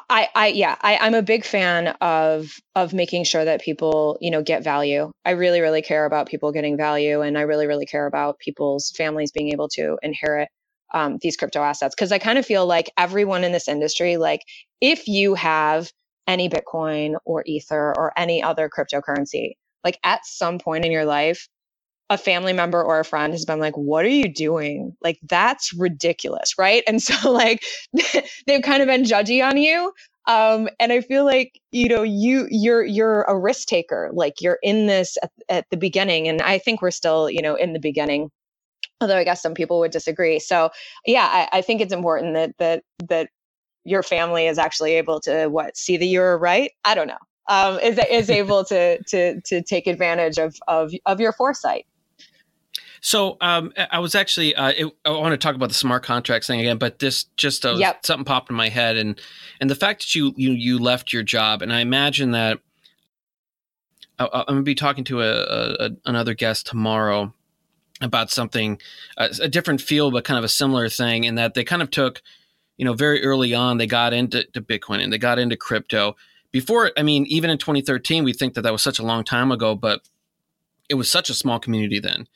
[0.08, 4.30] I, I, yeah, I, I'm a big fan of of making sure that people, you
[4.30, 5.10] know, get value.
[5.24, 8.92] I really, really care about people getting value, and I really, really care about people's
[8.96, 10.48] families being able to inherit
[10.94, 11.94] um, these crypto assets.
[11.94, 14.42] Because I kind of feel like everyone in this industry, like
[14.80, 15.90] if you have
[16.26, 21.48] any Bitcoin or Ether or any other cryptocurrency, like at some point in your life,
[22.10, 24.96] a family member or a friend has been like, What are you doing?
[25.02, 26.54] Like, that's ridiculous.
[26.58, 26.82] Right.
[26.86, 27.62] And so, like,
[28.46, 29.92] they've kind of been judgy on you.
[30.26, 34.10] Um, and I feel like, you know, you, you're, you're a risk taker.
[34.12, 36.28] Like, you're in this at, at the beginning.
[36.28, 38.30] And I think we're still, you know, in the beginning
[39.00, 40.38] although I guess some people would disagree.
[40.38, 40.70] So
[41.06, 43.30] yeah, I, I think it's important that that that
[43.84, 46.72] your family is actually able to what see that you're right.
[46.84, 47.18] I don't know.
[47.50, 51.84] Um, is is able to to to take advantage of of of your foresight.
[53.00, 56.46] So um, I was actually uh, it, I want to talk about the smart contracts
[56.46, 58.04] thing again, but this just uh, yep.
[58.04, 59.20] something popped in my head, and
[59.60, 62.60] and the fact that you you you left your job, and I imagine that
[64.18, 67.32] I, am going to be talking to a, a, another guest tomorrow
[68.02, 68.78] about something
[69.16, 71.90] a, a different field, but kind of a similar thing, in that they kind of
[71.90, 72.22] took
[72.76, 76.16] you know very early on they got into Bitcoin and they got into crypto
[76.52, 76.92] before.
[76.96, 79.74] I mean, even in 2013, we think that that was such a long time ago,
[79.74, 80.02] but
[80.88, 82.26] it was such a small community then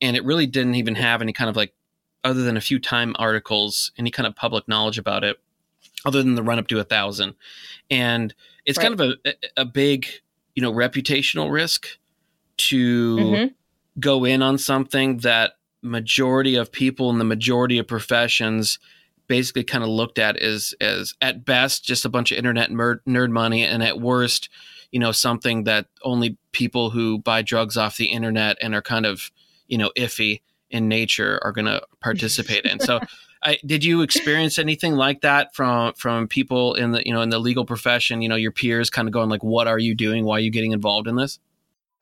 [0.00, 1.74] and it really didn't even have any kind of like
[2.24, 5.36] other than a few time articles any kind of public knowledge about it
[6.04, 7.34] other than the run up to a thousand
[7.90, 8.88] and it's right.
[8.88, 10.06] kind of a, a big
[10.54, 11.98] you know reputational risk
[12.56, 13.46] to mm-hmm.
[14.00, 18.78] go in on something that majority of people in the majority of professions
[19.28, 23.30] basically kind of looked at as as at best just a bunch of internet nerd
[23.30, 24.48] money and at worst
[24.90, 29.06] you know something that only people who buy drugs off the internet and are kind
[29.06, 29.30] of
[29.66, 32.80] you know iffy in nature are going to participate in.
[32.80, 33.00] So,
[33.42, 37.28] I, did you experience anything like that from from people in the you know in
[37.28, 38.20] the legal profession?
[38.20, 40.24] You know, your peers kind of going like, "What are you doing?
[40.24, 41.38] Why are you getting involved in this?"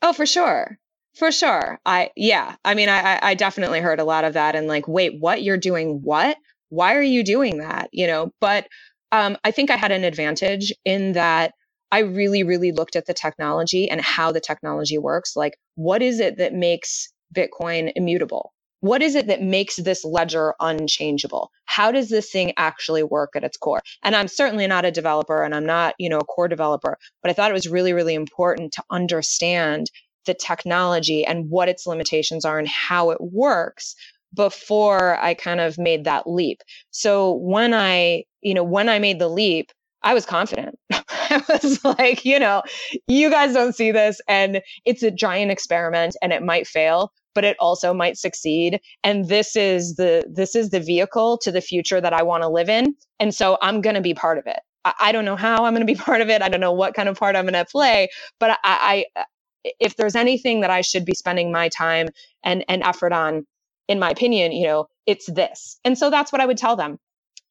[0.00, 0.78] Oh, for sure.
[1.14, 1.78] For sure.
[1.84, 2.56] I yeah.
[2.64, 5.42] I mean, I I definitely heard a lot of that and like, wait, what?
[5.42, 6.38] You're doing what?
[6.68, 7.88] Why are you doing that?
[7.92, 8.66] You know, but
[9.12, 11.52] um, I think I had an advantage in that
[11.92, 15.36] I really, really looked at the technology and how the technology works.
[15.36, 18.52] Like, what is it that makes Bitcoin immutable?
[18.80, 21.50] What is it that makes this ledger unchangeable?
[21.64, 23.80] How does this thing actually work at its core?
[24.02, 27.30] And I'm certainly not a developer and I'm not, you know, a core developer, but
[27.30, 29.90] I thought it was really, really important to understand
[30.26, 33.94] the technology and what its limitations are and how it works
[34.34, 36.62] before I kind of made that leap.
[36.90, 39.72] So when I, you know, when I made the leap,
[40.02, 40.78] I was confident.
[40.92, 42.62] I was like, you know,
[43.08, 47.44] you guys don't see this and it's a giant experiment and it might fail, but
[47.44, 48.80] it also might succeed.
[49.02, 52.48] And this is the this is the vehicle to the future that I want to
[52.48, 52.94] live in.
[53.18, 54.60] And so I'm gonna be part of it.
[55.00, 56.40] I, don't know how I'm gonna be part of it.
[56.40, 58.08] I don't know what kind of part I'm gonna play,
[58.38, 59.24] but I, I
[59.80, 62.08] if there's anything that I should be spending my time
[62.44, 63.44] and, and effort on,
[63.88, 65.78] in my opinion, you know, it's this.
[65.84, 66.98] And so that's what I would tell them.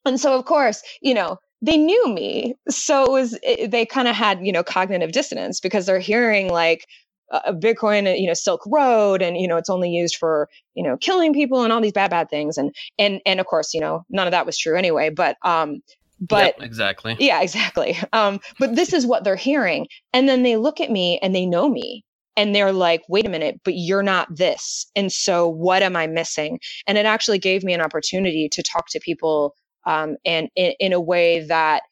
[0.05, 2.55] And so, of course, you know, they knew me.
[2.69, 6.49] So it was, it, they kind of had, you know, cognitive dissonance because they're hearing
[6.49, 6.85] like,
[7.31, 10.97] uh, Bitcoin, you know, Silk Road, and you know, it's only used for you know
[10.97, 14.05] killing people and all these bad bad things, and and and of course, you know,
[14.09, 15.09] none of that was true anyway.
[15.09, 15.81] But um,
[16.19, 17.97] but yep, exactly, yeah, exactly.
[18.13, 21.45] Um, but this is what they're hearing, and then they look at me and they
[21.45, 22.03] know me,
[22.37, 26.07] and they're like, wait a minute, but you're not this, and so what am I
[26.07, 26.59] missing?
[26.87, 29.55] And it actually gave me an opportunity to talk to people
[29.85, 31.83] um, and in, in a way that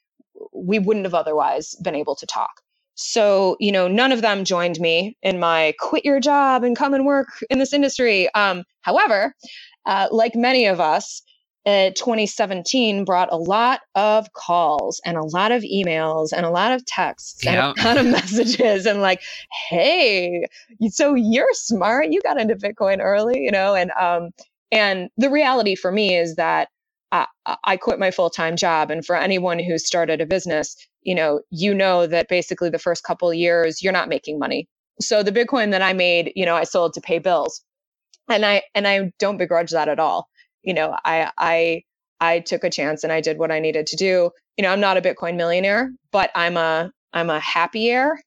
[0.53, 2.61] we wouldn't have otherwise been able to talk.
[2.95, 6.93] So, you know, none of them joined me in my quit your job and come
[6.93, 8.31] and work in this industry.
[8.35, 9.33] Um, however,
[9.85, 11.21] uh, like many of us,
[11.65, 16.71] uh, 2017 brought a lot of calls and a lot of emails and a lot
[16.73, 19.21] of texts and a lot of messages and like,
[19.69, 20.45] hey,
[20.89, 24.31] so you're smart, you got into Bitcoin early, you know, and um,
[24.71, 26.69] and the reality for me is that
[27.13, 27.27] I,
[27.63, 28.91] I quit my full time job.
[28.91, 33.03] And for anyone who started a business, you know, you know that basically the first
[33.03, 34.67] couple years you're not making money.
[34.99, 37.63] So the Bitcoin that I made, you know, I sold to pay bills,
[38.29, 40.27] and I and I don't begrudge that at all.
[40.63, 41.83] You know, I I
[42.21, 44.31] I took a chance and I did what I needed to do.
[44.57, 48.17] You know, I'm not a Bitcoin millionaire, but I'm a I'm a happier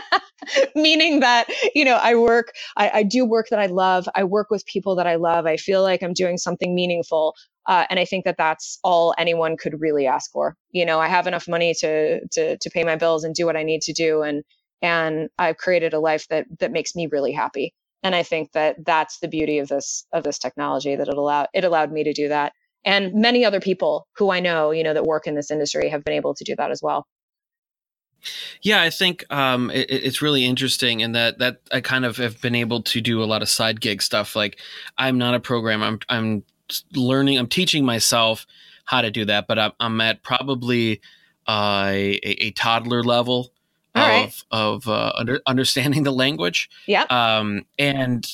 [0.76, 4.08] meaning that you know i work I, I, do work that i love.
[4.14, 5.46] I work with people that i love.
[5.46, 7.34] I feel like i'm doing something meaningful
[7.66, 10.56] uh, and i think that that's all anyone could really ask for.
[10.72, 13.56] You know i have enough money to to to pay my bills and do what
[13.58, 14.44] i need to do and
[14.82, 18.76] and i've created a life that that makes me really happy and i think that
[18.84, 22.12] that's the beauty of this of this technology that it allowed it allowed me to
[22.12, 22.52] do that
[22.84, 26.04] and many other people who i know you know that work in this industry have
[26.04, 27.06] been able to do that as well
[28.60, 32.40] yeah, I think um, it, it's really interesting in that that I kind of have
[32.40, 34.36] been able to do a lot of side gig stuff.
[34.36, 34.60] Like
[34.96, 35.86] I'm not a programmer.
[35.86, 36.44] I'm I'm
[36.94, 37.38] learning.
[37.38, 38.46] I'm teaching myself
[38.84, 41.00] how to do that, but I'm, I'm at probably
[41.48, 43.52] uh, a, a, toddler level
[43.94, 44.42] All of right.
[44.50, 46.70] of uh, under, understanding the language.
[46.86, 47.04] Yeah.
[47.10, 48.26] Um, and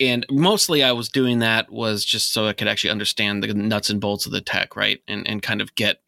[0.00, 3.90] and mostly I was doing that was just so I could actually understand the nuts
[3.90, 5.00] and bolts of the tech, right?
[5.06, 6.00] And and kind of get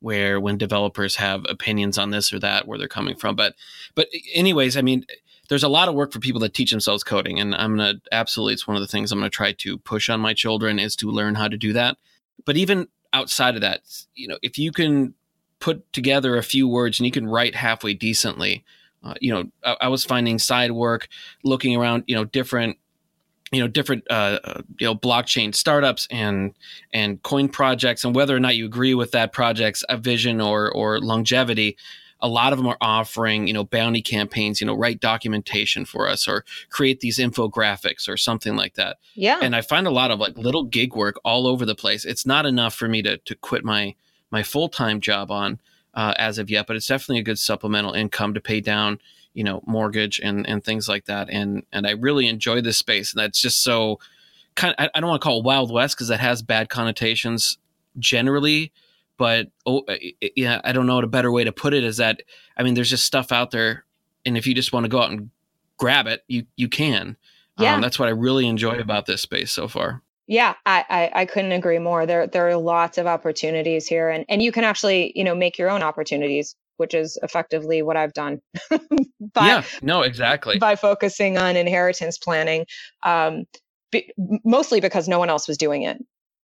[0.00, 3.54] where when developers have opinions on this or that where they're coming from but
[3.94, 5.02] but anyways i mean
[5.48, 8.54] there's a lot of work for people that teach themselves coding, and I'm gonna absolutely
[8.54, 11.10] it's one of the things I'm gonna try to push on my children is to
[11.10, 11.96] learn how to do that.
[12.44, 13.82] But even outside of that,
[14.14, 15.14] you know, if you can
[15.64, 18.62] put together a few words and you can write halfway decently,
[19.02, 21.08] uh, you know, I, I, was finding side work,
[21.42, 22.76] looking around, you know, different,
[23.50, 26.52] you know, different, uh, uh, you know, blockchain startups and
[26.92, 30.70] and coin projects, and whether or not you agree with that project's a vision or
[30.70, 31.78] or longevity.
[32.20, 36.06] A lot of them are offering, you know, bounty campaigns, you know, write documentation for
[36.08, 38.98] us or create these infographics or something like that.
[39.14, 39.40] Yeah.
[39.42, 42.04] And I find a lot of like little gig work all over the place.
[42.04, 43.94] It's not enough for me to to quit my
[44.34, 45.60] my full time job on
[45.94, 48.98] uh, as of yet, but it's definitely a good supplemental income to pay down,
[49.32, 51.30] you know, mortgage and and things like that.
[51.30, 54.00] And and I really enjoy this space, and that's just so
[54.56, 54.74] kind.
[54.76, 57.58] Of, I, I don't want to call it Wild West because that has bad connotations
[57.98, 58.72] generally.
[59.16, 59.84] But oh,
[60.34, 62.20] yeah, I don't know what a better way to put it is that
[62.56, 63.84] I mean, there's just stuff out there,
[64.26, 65.30] and if you just want to go out and
[65.76, 67.16] grab it, you you can.
[67.56, 67.76] Yeah.
[67.76, 70.02] Um, that's what I really enjoy about this space so far.
[70.26, 72.06] Yeah, I, I, I couldn't agree more.
[72.06, 75.58] There there are lots of opportunities here, and and you can actually you know make
[75.58, 78.40] your own opportunities, which is effectively what I've done.
[79.34, 80.58] by, yeah, no, exactly.
[80.58, 82.64] By focusing on inheritance planning,
[83.02, 83.44] um,
[83.92, 84.12] be,
[84.44, 85.98] mostly because no one else was doing it.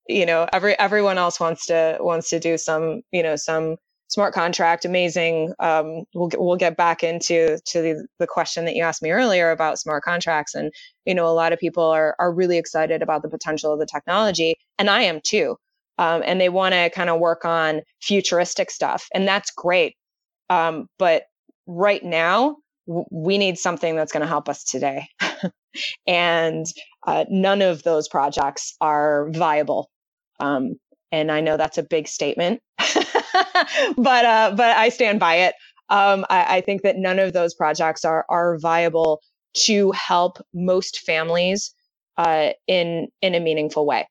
[0.07, 3.77] You know, every everyone else wants to wants to do some you know some
[4.11, 5.55] smart contract, amazing.
[5.61, 9.11] Um, we'll get, we'll get back into to the, the question that you asked me
[9.11, 10.73] earlier about smart contracts, and
[11.07, 13.87] you know, a lot of people are are really excited about the potential of the
[13.87, 15.57] technology, and I am too.
[15.99, 19.95] Um, and they want to kind of work on futuristic stuff, and that's great.
[20.49, 21.25] Um, but
[21.67, 22.57] right now,
[22.87, 25.09] w- we need something that's going to help us today,
[26.07, 26.67] and
[27.07, 29.91] uh, none of those projects are viable.
[30.41, 30.77] Um,
[31.13, 35.55] and I know that's a big statement, but uh, but I stand by it.
[35.89, 39.21] Um, I, I, think that none of those projects are are viable
[39.55, 41.75] to help most families
[42.17, 44.09] uh, in in a meaningful way.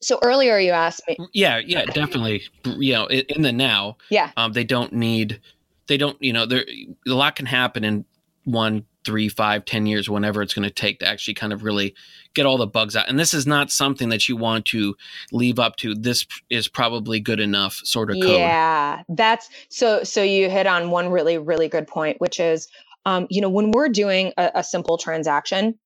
[0.00, 1.16] So earlier you asked me.
[1.32, 2.42] Yeah, yeah, definitely.
[2.64, 5.40] You know, in, in the now, yeah, um, they don't need.
[5.88, 6.20] They don't.
[6.22, 6.64] You know, there
[7.06, 8.04] a lot can happen in
[8.44, 11.94] one three, five, ten years, whenever it's going to take to actually kind of really
[12.34, 13.08] get all the bugs out.
[13.08, 14.96] And this is not something that you want to
[15.32, 15.94] leave up to.
[15.94, 18.38] This is probably good enough sort of code.
[18.38, 20.04] Yeah, that's so.
[20.04, 22.68] So you hit on one really, really good point, which is,
[23.04, 25.78] um, you know, when we're doing a, a simple transaction,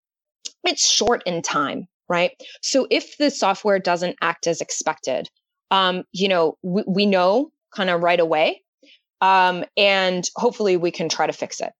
[0.64, 2.32] it's short in time, right?
[2.62, 5.28] So if the software doesn't act as expected,
[5.70, 8.62] um, you know, we, we know kind of right away.
[9.22, 11.72] Um, and hopefully we can try to fix it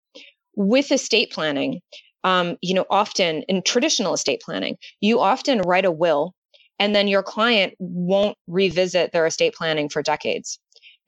[0.56, 1.80] with estate planning,
[2.24, 6.34] um, you know, often in traditional estate planning, you often write a will
[6.78, 10.58] and then your client won't revisit their estate planning for decades.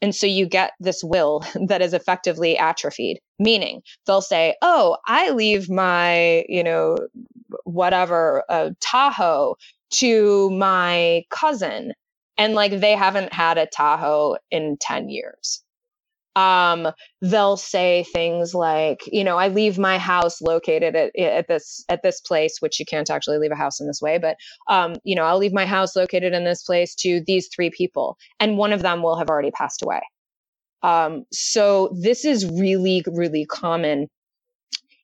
[0.00, 5.30] And so you get this will that is effectively atrophied, meaning they'll say, Oh, I
[5.30, 6.96] leave my, you know,
[7.64, 9.56] whatever, uh, Tahoe
[9.94, 11.92] to my cousin.
[12.36, 15.64] And like they haven't had a Tahoe in 10 years
[16.38, 21.84] um, they'll say things like, you know, I leave my house located at, at this
[21.88, 24.36] at this place, which you can't actually leave a house in this way, but
[24.68, 28.16] um, you know, I'll leave my house located in this place to these three people,
[28.38, 30.00] and one of them will have already passed away.
[30.84, 34.06] Um, so this is really, really common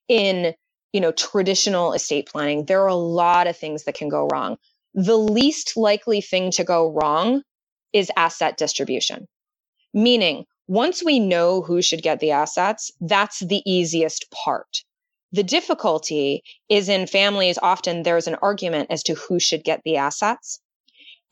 [0.08, 0.54] in
[0.92, 2.66] you know traditional estate planning.
[2.66, 4.56] There are a lot of things that can go wrong.
[4.94, 7.42] The least likely thing to go wrong
[7.92, 9.26] is asset distribution,
[9.92, 14.82] meaning once we know who should get the assets, that's the easiest part.
[15.32, 19.96] The difficulty is in families, often there's an argument as to who should get the
[19.96, 20.60] assets.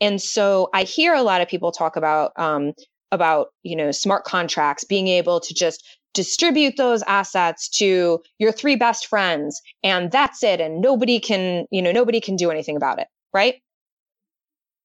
[0.01, 2.73] And so I hear a lot of people talk about, um,
[3.13, 8.77] about, you know, smart contracts, being able to just distribute those assets to your three
[8.77, 10.61] best friends and that's it.
[10.61, 13.07] And nobody can, you know, nobody can do anything about it.
[13.33, 13.63] Right.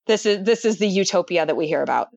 [0.05, 2.09] This is, this is the utopia that we hear about.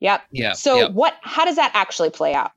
[0.00, 0.22] Yep.
[0.30, 0.52] Yeah.
[0.52, 0.92] So yep.
[0.92, 2.52] what how does that actually play out?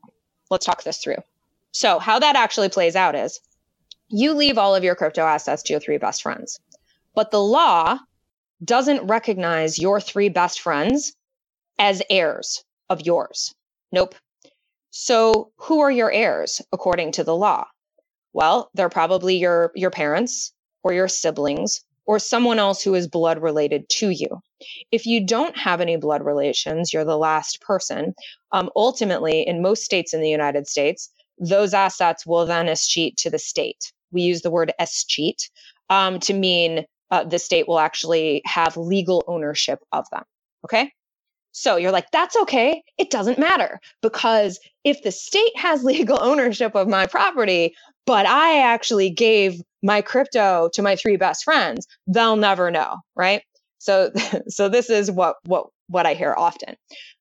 [0.49, 1.23] Let's talk this through.
[1.71, 3.39] So how that actually plays out is
[4.09, 6.59] you leave all of your crypto assets to your three best friends.
[7.15, 7.99] But the law
[8.63, 11.13] doesn't recognize your three best friends
[11.77, 13.53] as heirs of yours.
[13.91, 14.15] Nope.
[14.91, 17.67] So who are your heirs according to the law?
[18.33, 20.51] Well, they're probably your your parents
[20.83, 24.41] or your siblings or someone else who is blood related to you.
[24.91, 28.15] If you don't have any blood relations, you're the last person.
[28.51, 33.29] Um, ultimately, in most states in the United States, those assets will then escheat to
[33.29, 33.93] the state.
[34.11, 35.51] We use the word escheat
[35.91, 40.23] um, to mean uh, the state will actually have legal ownership of them.
[40.65, 40.91] Okay.
[41.51, 42.81] So you're like, that's okay.
[42.97, 47.75] It doesn't matter because if the state has legal ownership of my property,
[48.09, 53.43] but I actually gave my crypto to my three best friends, they'll never know, right?
[53.77, 54.09] So,
[54.47, 56.75] so this is what, what, what I hear often.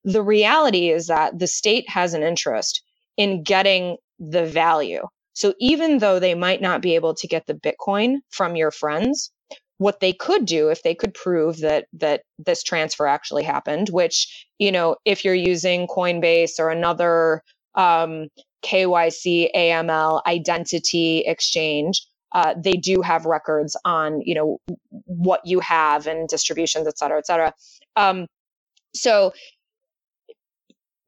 [0.04, 2.82] The reality is that the state has an interest
[3.18, 5.02] in getting the value.
[5.34, 9.30] So even though they might not be able to get the Bitcoin from your friends,
[9.76, 14.46] what they could do if they could prove that that this transfer actually happened, which
[14.58, 17.42] you know, if you're using Coinbase or another
[17.74, 18.28] um,
[18.62, 24.58] KYC AML identity exchange, uh, they do have records on you know
[24.90, 27.54] what you have and distributions, et cetera, et cetera.
[27.96, 28.26] Um,
[28.94, 29.32] so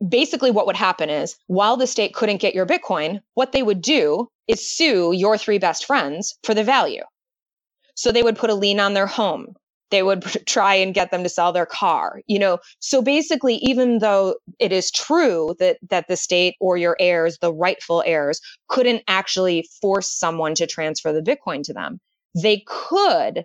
[0.06, 3.82] basically, what would happen is while the state couldn't get your Bitcoin, what they would
[3.82, 7.02] do is sue your three best friends for the value.
[7.94, 9.54] So they would put a lien on their home
[9.90, 12.58] they would try and get them to sell their car you know?
[12.80, 17.52] So basically even though it is true that that the state or your heirs the
[17.52, 22.00] rightful heirs couldn't actually force someone to transfer the bitcoin to them
[22.40, 23.44] they could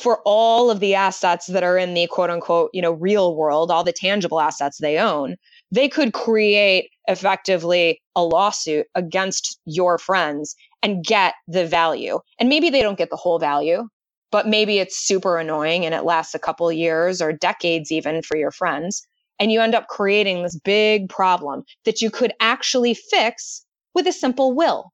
[0.00, 3.70] for all of the assets that are in the quote unquote you know real world
[3.70, 5.36] all the tangible assets they own
[5.70, 12.20] they could create effectively a lawsuit against your friends and get the value.
[12.38, 13.88] And maybe they don't get the whole value
[14.30, 18.36] but maybe it's super annoying and it lasts a couple years or decades even for
[18.36, 19.06] your friends.
[19.40, 23.64] And you end up creating this big problem that you could actually fix
[23.94, 24.92] with a simple will.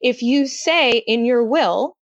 [0.00, 1.96] If you say in your will,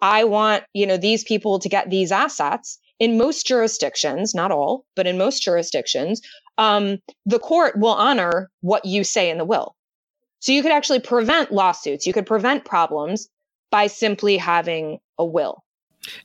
[0.00, 4.84] I want, you know, these people to get these assets in most jurisdictions, not all,
[4.96, 6.20] but in most jurisdictions,
[6.58, 9.74] um, the court will honor what you say in the will.
[10.40, 12.06] So you could actually prevent lawsuits.
[12.06, 13.28] You could prevent problems
[13.70, 15.63] by simply having a will.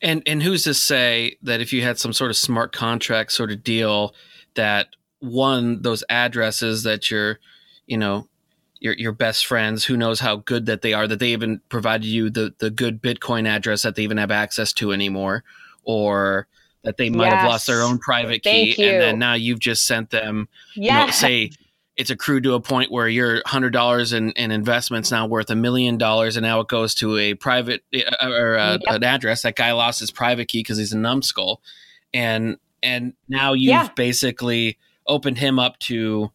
[0.02, 3.52] And and who's to say that if you had some sort of smart contract sort
[3.52, 4.14] of deal
[4.56, 4.88] that
[5.20, 7.40] one those addresses that your
[7.86, 8.28] you know
[8.80, 12.08] your your best friends who knows how good that they are that they even provided
[12.08, 15.44] you the the good bitcoin address that they even have access to anymore
[15.84, 16.48] or
[16.84, 17.42] that they might yes.
[17.42, 21.02] have lost their own private key and then now you've just sent them yeah.
[21.02, 21.52] you know say
[22.00, 25.56] it's accrued to a point where your hundred dollars in, in investments now worth a
[25.56, 28.96] million dollars, and now it goes to a private uh, or uh, yep.
[28.96, 29.42] an address.
[29.42, 31.62] That guy lost his private key because he's a numbskull,
[32.14, 33.90] and and now you've yeah.
[33.98, 34.78] basically
[35.08, 36.32] opened him up to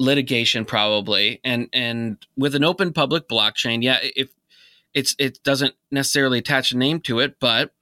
[0.00, 4.30] litigation probably and and with an open public blockchain yeah if
[4.94, 7.72] it's it doesn't necessarily attach a name to it but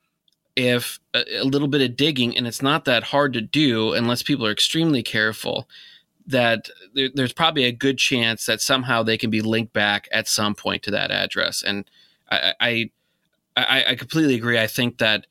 [0.57, 4.22] if a, a little bit of digging and it's not that hard to do unless
[4.22, 5.68] people are extremely careful
[6.27, 10.29] that there, there's probably a good chance that somehow they can be linked back at
[10.29, 11.62] some point to that address.
[11.62, 11.89] And
[12.31, 12.91] I,
[13.57, 14.59] I, I, completely agree.
[14.59, 15.27] I think that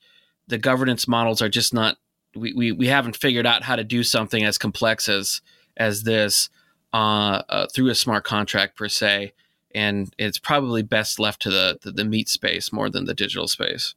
[0.48, 1.98] the governance models are just not.
[2.34, 5.40] We, we, we haven't figured out how to do something as complex as
[5.76, 6.48] as this
[6.92, 9.32] uh, uh, through a smart contract per se,
[9.74, 13.48] and it's probably best left to the, the the meat space more than the digital
[13.48, 13.94] space.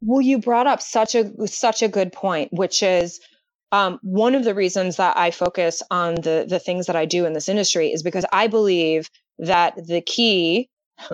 [0.00, 3.20] Well, you brought up such a such a good point, which is
[3.72, 7.26] um, one of the reasons that I focus on the the things that I do
[7.26, 10.68] in this industry is because I believe that the key,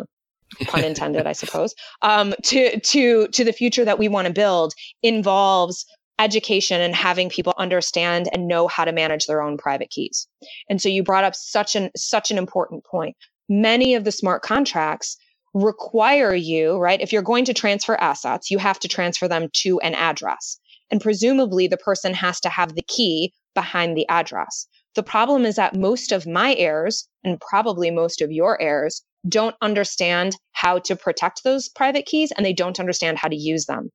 [0.66, 4.74] pun intended, I suppose, um, to to to the future that we want to build
[5.02, 5.84] involves
[6.20, 10.28] education and having people understand and know how to manage their own private keys.
[10.70, 13.16] And so you brought up such an such an important point.
[13.48, 15.16] Many of the smart contracts
[15.54, 17.00] require you, right?
[17.00, 20.58] If you're going to transfer assets, you have to transfer them to an address.
[20.94, 24.68] And presumably the person has to have the key behind the address.
[24.94, 29.56] The problem is that most of my heirs and probably most of your heirs don't
[29.60, 33.90] understand how to protect those private keys and they don't understand how to use them.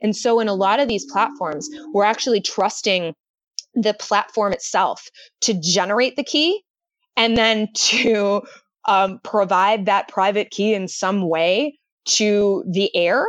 [0.00, 3.12] And so in a lot of these platforms, we're actually trusting
[3.74, 5.06] the platform itself
[5.42, 6.62] to generate the key
[7.14, 8.40] and then to
[8.86, 13.28] um, provide that private key in some way to the heir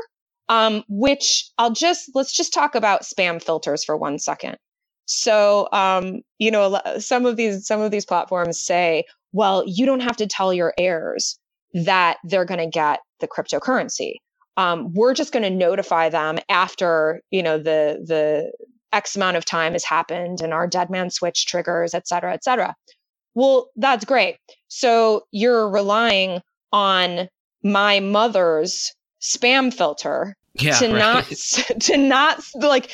[0.49, 4.57] um, which I'll just let's just talk about spam filters for one second.
[5.05, 10.01] So, um, you know, some of these some of these platforms say, well, you don't
[10.01, 11.39] have to tell your heirs
[11.73, 14.15] that they're going to get the cryptocurrency.
[14.57, 18.51] Um, we're just going to notify them after you know the the
[18.91, 22.43] X amount of time has happened and our dead man switch triggers, et cetera, et
[22.43, 22.75] cetera.
[23.35, 24.37] Well, that's great.
[24.67, 26.41] So you're relying
[26.73, 27.29] on
[27.63, 28.91] my mother's
[29.21, 30.99] spam filter yeah, to right.
[30.99, 31.26] not
[31.82, 32.91] to not like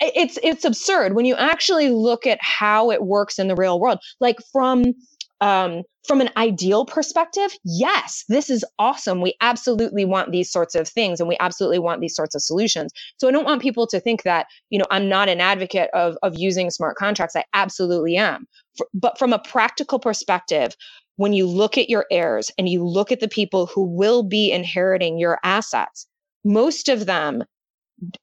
[0.00, 3.98] it's it's absurd when you actually look at how it works in the real world
[4.20, 4.94] like from
[5.42, 9.20] um, from an ideal perspective, yes, this is awesome.
[9.20, 12.92] We absolutely want these sorts of things and we absolutely want these sorts of solutions.
[13.18, 16.16] So I don't want people to think that, you know, I'm not an advocate of,
[16.22, 17.34] of using smart contracts.
[17.34, 18.46] I absolutely am.
[18.76, 20.76] For, but from a practical perspective,
[21.16, 24.52] when you look at your heirs and you look at the people who will be
[24.52, 26.06] inheriting your assets,
[26.44, 27.44] most of them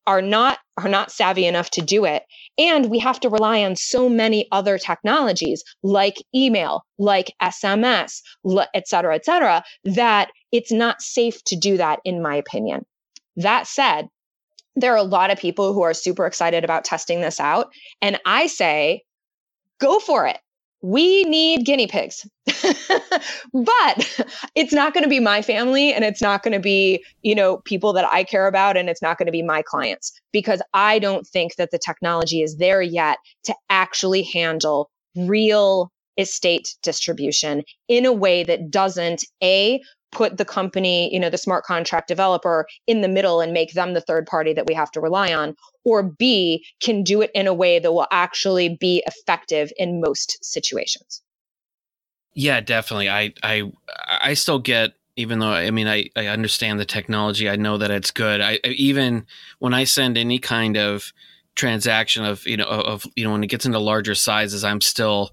[0.05, 2.23] are not are not savvy enough to do it.
[2.57, 8.21] And we have to rely on so many other technologies like email like sms
[8.73, 12.85] et cetera et cetera that it's not safe to do that in my opinion.
[13.37, 14.07] That said
[14.75, 17.71] there are a lot of people who are super excited about testing this out.
[18.01, 19.03] And i say
[19.79, 20.39] go for it
[20.81, 22.27] we need guinea pigs.
[23.53, 24.21] but
[24.55, 27.57] it's not going to be my family and it's not going to be, you know,
[27.65, 30.99] people that I care about and it's not going to be my clients because I
[30.99, 38.05] don't think that the technology is there yet to actually handle real estate distribution in
[38.05, 43.01] a way that doesn't a put the company, you know, the smart contract developer in
[43.01, 45.55] the middle and make them the third party that we have to rely on,
[45.89, 50.43] or B, can do it in a way that will actually be effective in most
[50.43, 51.21] situations.
[52.33, 53.09] Yeah, definitely.
[53.09, 53.71] I I
[54.07, 57.91] I still get even though I mean I, I understand the technology, I know that
[57.91, 58.39] it's good.
[58.39, 59.25] I even
[59.57, 61.11] when I send any kind of
[61.55, 65.31] transaction of you know of you know when it gets into larger sizes, I'm still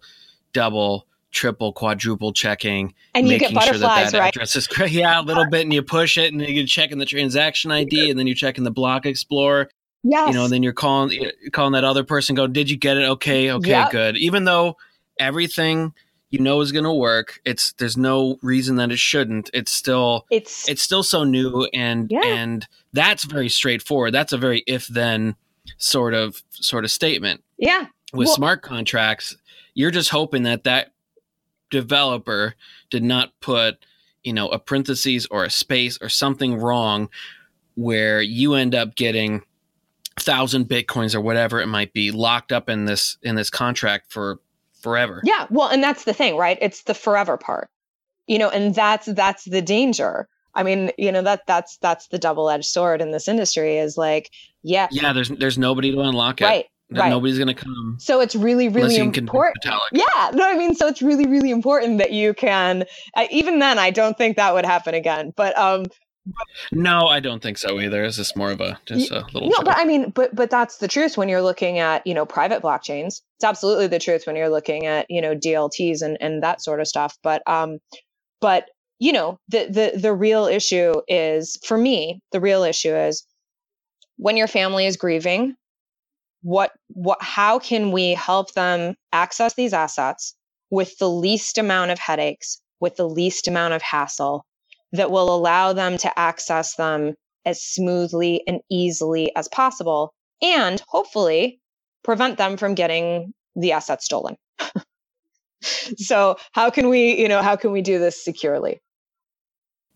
[0.52, 4.34] double triple, quadruple checking, and you get butterflies, sure that, that right?
[4.34, 4.92] address is correct.
[4.92, 8.18] Yeah, a little bit, and you push it, and you're checking the transaction ID, and
[8.18, 9.68] then you're checking the block explorer.
[10.08, 10.28] Yes.
[10.28, 12.36] You know, and then you're calling you're calling that other person.
[12.36, 13.08] Go, did you get it?
[13.10, 13.90] Okay, okay, yep.
[13.90, 14.16] good.
[14.16, 14.76] Even though
[15.18, 15.94] everything
[16.30, 19.50] you know is going to work, it's there's no reason that it shouldn't.
[19.52, 22.24] It's still it's it's still so new, and yeah.
[22.24, 24.14] and that's very straightforward.
[24.14, 25.34] That's a very if then
[25.78, 27.42] sort of sort of statement.
[27.58, 27.86] Yeah.
[28.12, 29.36] With well, smart contracts,
[29.74, 30.92] you're just hoping that that
[31.70, 32.54] developer
[32.90, 33.84] did not put
[34.22, 37.08] you know a parentheses or a space or something wrong
[37.74, 39.42] where you end up getting
[40.18, 44.40] thousand bitcoins or whatever it might be locked up in this in this contract for
[44.80, 47.68] forever yeah well and that's the thing right it's the forever part
[48.26, 52.18] you know and that's that's the danger i mean you know that that's that's the
[52.18, 54.30] double-edged sword in this industry is like
[54.62, 57.10] yeah yeah there's there's nobody to unlock it right right.
[57.10, 57.96] nobody's going to come.
[57.98, 59.64] So it's really, really important.
[59.92, 62.84] Yeah, no, I mean, so it's really, really important that you can.
[63.14, 65.32] Uh, even then, I don't think that would happen again.
[65.36, 65.86] But um,
[66.72, 68.04] no, I don't think so either.
[68.04, 69.48] It's just more of a just a little.
[69.48, 69.64] No, joke.
[69.66, 72.62] but I mean, but but that's the truth when you're looking at you know private
[72.62, 73.22] blockchains.
[73.36, 76.80] It's absolutely the truth when you're looking at you know DLTs and and that sort
[76.80, 77.16] of stuff.
[77.22, 77.78] But um,
[78.40, 78.66] but
[78.98, 83.26] you know the the the real issue is for me the real issue is
[84.16, 85.54] when your family is grieving
[86.42, 90.34] what what how can we help them access these assets
[90.70, 94.44] with the least amount of headaches with the least amount of hassle
[94.96, 101.60] that will allow them to access them as smoothly and easily as possible and hopefully
[102.02, 104.36] prevent them from getting the assets stolen
[105.62, 108.80] so how can we you know how can we do this securely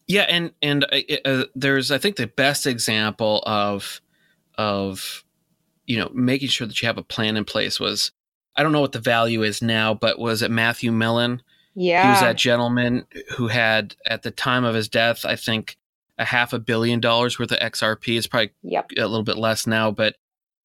[0.06, 4.00] yeah and and uh, uh there's i think the best example of
[4.56, 5.24] of
[5.90, 8.12] you know, making sure that you have a plan in place was,
[8.54, 11.42] I don't know what the value is now, but was it Matthew Mellon?
[11.74, 12.02] Yeah.
[12.02, 13.06] He was that gentleman
[13.36, 15.76] who had, at the time of his death, I think
[16.18, 18.16] a half a billion dollars worth of XRP.
[18.16, 18.90] It's probably yep.
[18.96, 20.16] a little bit less now, but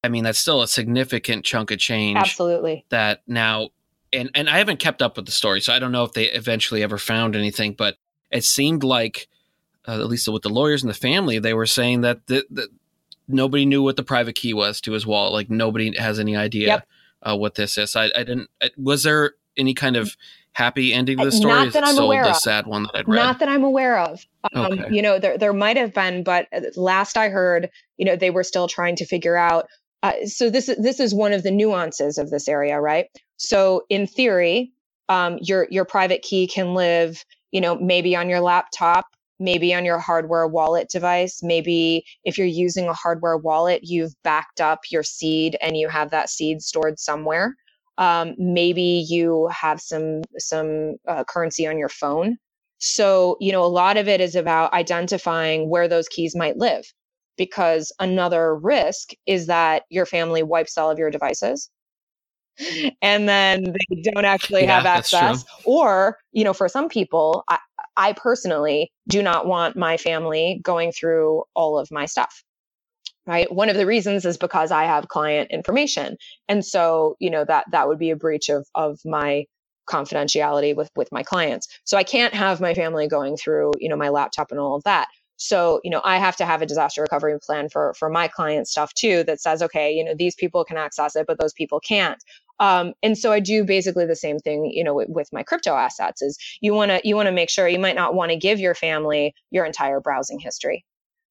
[0.04, 2.18] I mean, that's still a significant chunk of change.
[2.18, 2.84] Absolutely.
[2.90, 3.70] That now,
[4.12, 6.26] and, and I haven't kept up with the story, so I don't know if they
[6.26, 7.96] eventually ever found anything, but
[8.30, 9.28] it seemed like,
[9.88, 12.68] uh, at least with the lawyers and the family, they were saying that the, the,
[13.26, 15.32] nobody knew what the private key was to his wallet.
[15.32, 16.88] Like nobody has any idea yep.
[17.22, 17.96] uh, what this is.
[17.96, 18.50] I, I didn't.
[18.76, 20.16] Was there any kind of
[20.56, 21.52] happy ending to the story?
[21.52, 22.36] Not that I'm aware the of.
[22.36, 23.16] sad one that I'd read.
[23.16, 24.24] Not that I'm aware of.
[24.54, 24.94] Um, okay.
[24.94, 28.42] You know, there there might have been, but last I heard, you know, they were
[28.42, 29.66] still trying to figure out.
[30.02, 33.06] Uh, so this is this is one of the nuances of this area, right?
[33.36, 34.72] So in theory,
[35.08, 39.06] um, your your private key can live, you know, maybe on your laptop
[39.38, 41.42] maybe on your hardware wallet device.
[41.42, 46.10] Maybe if you're using a hardware wallet, you've backed up your seed and you have
[46.10, 47.54] that seed stored somewhere.
[47.98, 52.36] Um, maybe you have some some uh, currency on your phone.
[52.78, 56.84] So you know a lot of it is about identifying where those keys might live,
[57.36, 61.70] because another risk is that your family wipes all of your devices
[63.02, 67.58] and then they don't actually yeah, have access or you know for some people I,
[67.96, 72.42] I personally do not want my family going through all of my stuff.
[73.26, 73.52] Right.
[73.52, 76.16] One of the reasons is because I have client information.
[76.48, 79.46] And so, you know, that, that would be a breach of, of my
[79.88, 83.94] confidentiality with with my clients so i can't have my family going through you know
[83.96, 85.06] my laptop and all of that
[85.36, 88.66] so you know i have to have a disaster recovery plan for for my client
[88.66, 91.78] stuff too that says okay you know these people can access it but those people
[91.78, 92.20] can't
[92.58, 95.74] um, and so I do basically the same thing, you know, with, with my crypto
[95.74, 98.36] assets is you want to, you want to make sure you might not want to
[98.38, 100.84] give your family your entire browsing history.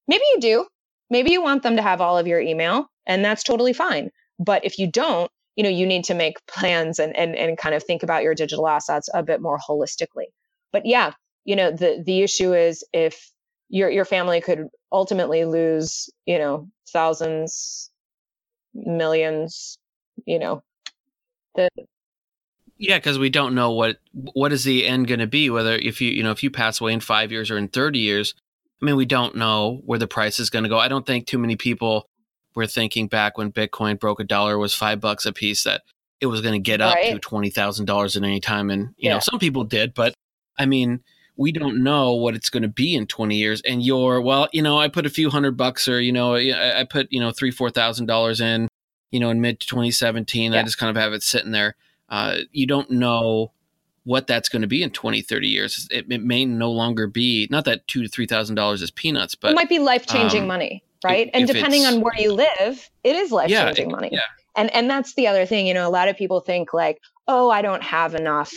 [0.06, 0.66] Maybe you do.
[1.10, 4.10] Maybe you want them to have all of your email and that's totally fine.
[4.38, 7.74] But if you don't, you know, you need to make plans and, and, and kind
[7.74, 10.26] of think about your digital assets a bit more holistically.
[10.72, 11.12] But yeah,
[11.44, 13.30] you know, the, the issue is if
[13.68, 17.90] your, your family could ultimately lose, you know, thousands,
[18.74, 19.78] millions,
[20.24, 20.62] you know,
[21.54, 21.68] the
[22.78, 26.00] yeah because we don't know what what is the end going to be whether if
[26.00, 28.34] you you know if you pass away in five years or in 30 years
[28.80, 31.26] i mean we don't know where the price is going to go i don't think
[31.26, 32.08] too many people
[32.54, 35.82] were thinking back when bitcoin broke a dollar was five bucks a piece that
[36.20, 37.20] it was going to get up right.
[37.20, 39.14] to $20000 at any time and you yeah.
[39.14, 40.14] know some people did but
[40.58, 41.00] i mean
[41.38, 44.62] we don't know what it's going to be in 20 years and you're well you
[44.62, 47.50] know i put a few hundred bucks or you know i put you know three
[47.50, 48.68] four thousand dollars in
[49.10, 50.52] you know, in mid 2017.
[50.52, 50.60] Yeah.
[50.60, 51.76] I just kind of have it sitting there.
[52.08, 53.52] Uh, you don't know
[54.06, 55.88] what that's going to be in 20, 30 years.
[55.90, 59.56] It, it, may no longer be, not that two to $3,000 is peanuts, but it
[59.56, 61.26] might be life changing um, money, right?
[61.26, 64.10] If, and if depending on where you live, it is life changing yeah, money.
[64.12, 64.20] Yeah.
[64.54, 67.50] And, and that's the other thing, you know, a lot of people think like, oh,
[67.50, 68.52] I don't have enough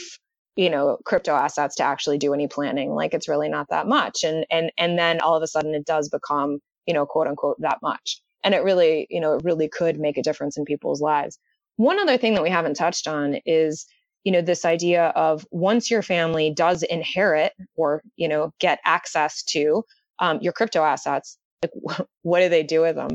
[0.55, 4.25] you know crypto assets to actually do any planning like it's really not that much
[4.25, 7.55] and and and then all of a sudden it does become you know quote unquote
[7.61, 10.99] that much and it really you know it really could make a difference in people's
[10.99, 11.39] lives
[11.77, 13.85] one other thing that we haven't touched on is
[14.23, 19.43] you know this idea of once your family does inherit or you know get access
[19.43, 19.83] to
[20.19, 23.09] um, your crypto assets like what do they do with them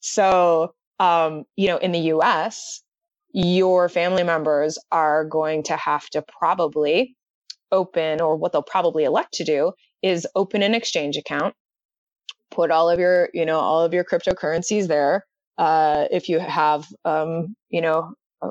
[0.00, 2.82] so um, you know in the us
[3.34, 7.16] your family members are going to have to probably
[7.72, 11.54] open or what they'll probably elect to do is open an exchange account
[12.52, 15.26] put all of your, you know, all of your cryptocurrencies there.
[15.58, 18.50] Uh, if you have, um, you know, uh,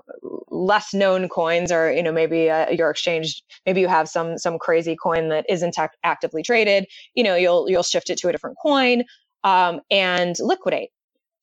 [0.61, 4.59] less known coins or you know maybe uh, your exchange maybe you have some some
[4.59, 6.85] crazy coin that isn't act- actively traded
[7.15, 9.03] you know you'll you'll shift it to a different coin
[9.43, 10.89] um, and liquidate.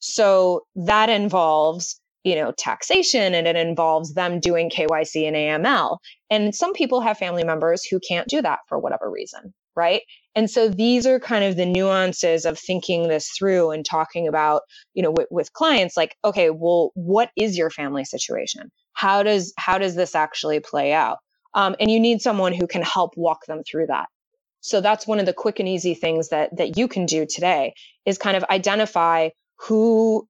[0.01, 5.99] So that involves you know taxation and it involves them doing KYC and AML
[6.31, 10.03] and some people have family members who can't do that for whatever reason right
[10.35, 14.63] and so these are kind of the nuances of thinking this through and talking about,
[14.95, 18.71] you know, w- with clients like, okay, well, what is your family situation?
[18.95, 21.19] How does, how does this actually play out?
[21.55, 24.07] Um, and you need someone who can help walk them through that.
[24.61, 27.75] So that's one of the quick and easy things that, that you can do today
[28.07, 30.29] is kind of identify who,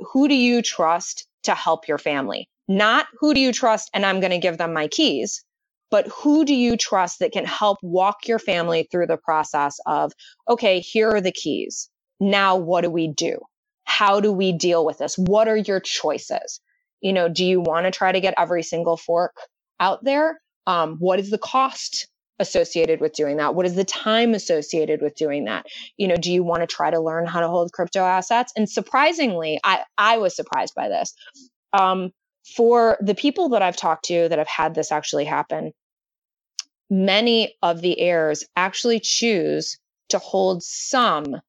[0.00, 2.48] who do you trust to help your family?
[2.68, 5.44] Not who do you trust and I'm going to give them my keys,
[5.90, 10.12] but who do you trust that can help walk your family through the process of,
[10.48, 11.90] okay, here are the keys.
[12.20, 13.38] Now, what do we do?
[13.84, 15.16] How do we deal with this?
[15.16, 16.60] What are your choices?
[17.00, 19.36] You know, do you want to try to get every single fork
[19.78, 20.40] out there?
[20.66, 22.08] Um, what is the cost
[22.38, 23.54] associated with doing that?
[23.54, 25.66] What is the time associated with doing that?
[25.96, 28.52] You know, do you want to try to learn how to hold crypto assets?
[28.56, 31.14] And surprisingly, I, I was surprised by this.
[31.72, 32.10] Um,
[32.44, 35.72] for the people that I've talked to that have had this actually happen,
[36.90, 39.78] many of the heirs actually choose
[40.10, 41.40] to hold some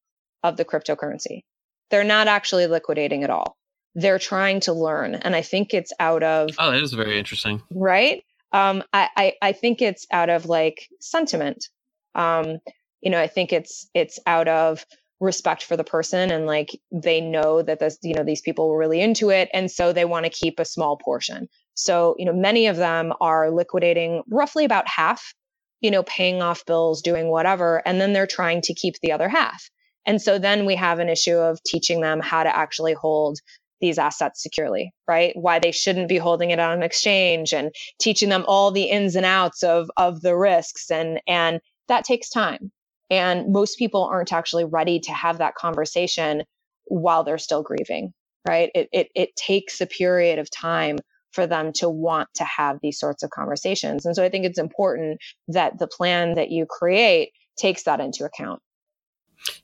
[0.42, 1.42] of the cryptocurrency.
[1.90, 3.56] They're not actually liquidating at all.
[3.94, 5.14] They're trying to learn.
[5.14, 6.50] And I think it's out of.
[6.58, 7.62] Oh, that is very interesting.
[7.70, 8.24] Right?
[8.52, 11.68] Um, I, I, I think it's out of like sentiment.
[12.14, 12.58] Um,
[13.00, 14.84] you know, I think it's it's out of
[15.20, 18.78] respect for the person and like they know that this, you know, these people were
[18.78, 19.48] really into it.
[19.54, 21.48] And so they want to keep a small portion.
[21.74, 25.34] So, you know, many of them are liquidating roughly about half,
[25.80, 29.28] you know, paying off bills, doing whatever, and then they're trying to keep the other
[29.28, 29.70] half.
[30.06, 33.38] And so then we have an issue of teaching them how to actually hold
[33.80, 35.32] these assets securely, right?
[35.34, 39.16] Why they shouldn't be holding it on an exchange and teaching them all the ins
[39.16, 42.72] and outs of of the risks and and that takes time.
[43.10, 46.42] And most people aren't actually ready to have that conversation
[46.86, 48.12] while they're still grieving,
[48.48, 48.70] right?
[48.74, 50.98] It it it takes a period of time
[51.32, 54.06] for them to want to have these sorts of conversations.
[54.06, 58.24] And so I think it's important that the plan that you create takes that into
[58.24, 58.60] account.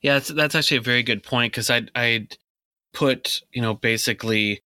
[0.01, 2.37] Yeah, that's, that's actually a very good point because I'd, I'd
[2.93, 4.61] put, you know, basically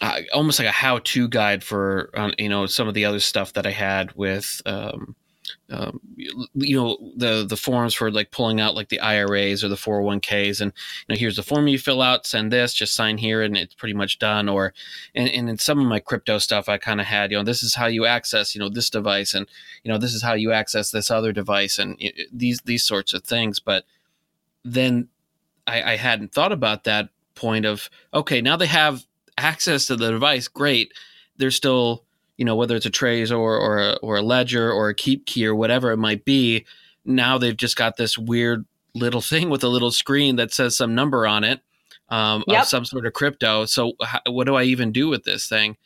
[0.00, 3.52] uh, almost like a how-to guide for, uh, you know, some of the other stuff
[3.54, 5.16] that I had with, um,
[5.70, 9.76] um, you know the the forms for like pulling out like the IRAs or the
[9.76, 10.72] 401ks and
[11.06, 13.74] you know here's the form you fill out send this just sign here and it's
[13.74, 14.48] pretty much done.
[14.48, 14.74] Or
[15.14, 17.62] and, and in some of my crypto stuff I kind of had you know this
[17.62, 19.46] is how you access you know this device and
[19.84, 23.14] you know this is how you access this other device and it, these these sorts
[23.14, 23.60] of things.
[23.60, 23.84] But
[24.64, 25.08] then
[25.66, 29.06] I, I hadn't thought about that point of okay now they have
[29.38, 30.92] access to the device great.
[31.36, 32.04] They're still
[32.40, 35.54] you know whether it's a Trezor or a, or a ledger or a KeepKey or
[35.54, 36.64] whatever it might be
[37.04, 38.64] now they've just got this weird
[38.94, 41.60] little thing with a little screen that says some number on it
[42.08, 42.62] um, yep.
[42.62, 45.76] of some sort of crypto so how, what do i even do with this thing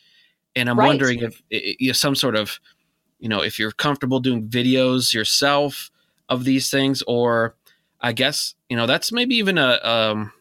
[0.55, 0.87] and i'm right.
[0.87, 2.61] wondering if, if some sort of
[3.19, 5.91] you know if you're comfortable doing videos yourself
[6.29, 7.57] of these things or
[8.01, 10.33] i guess you know that's maybe even a um,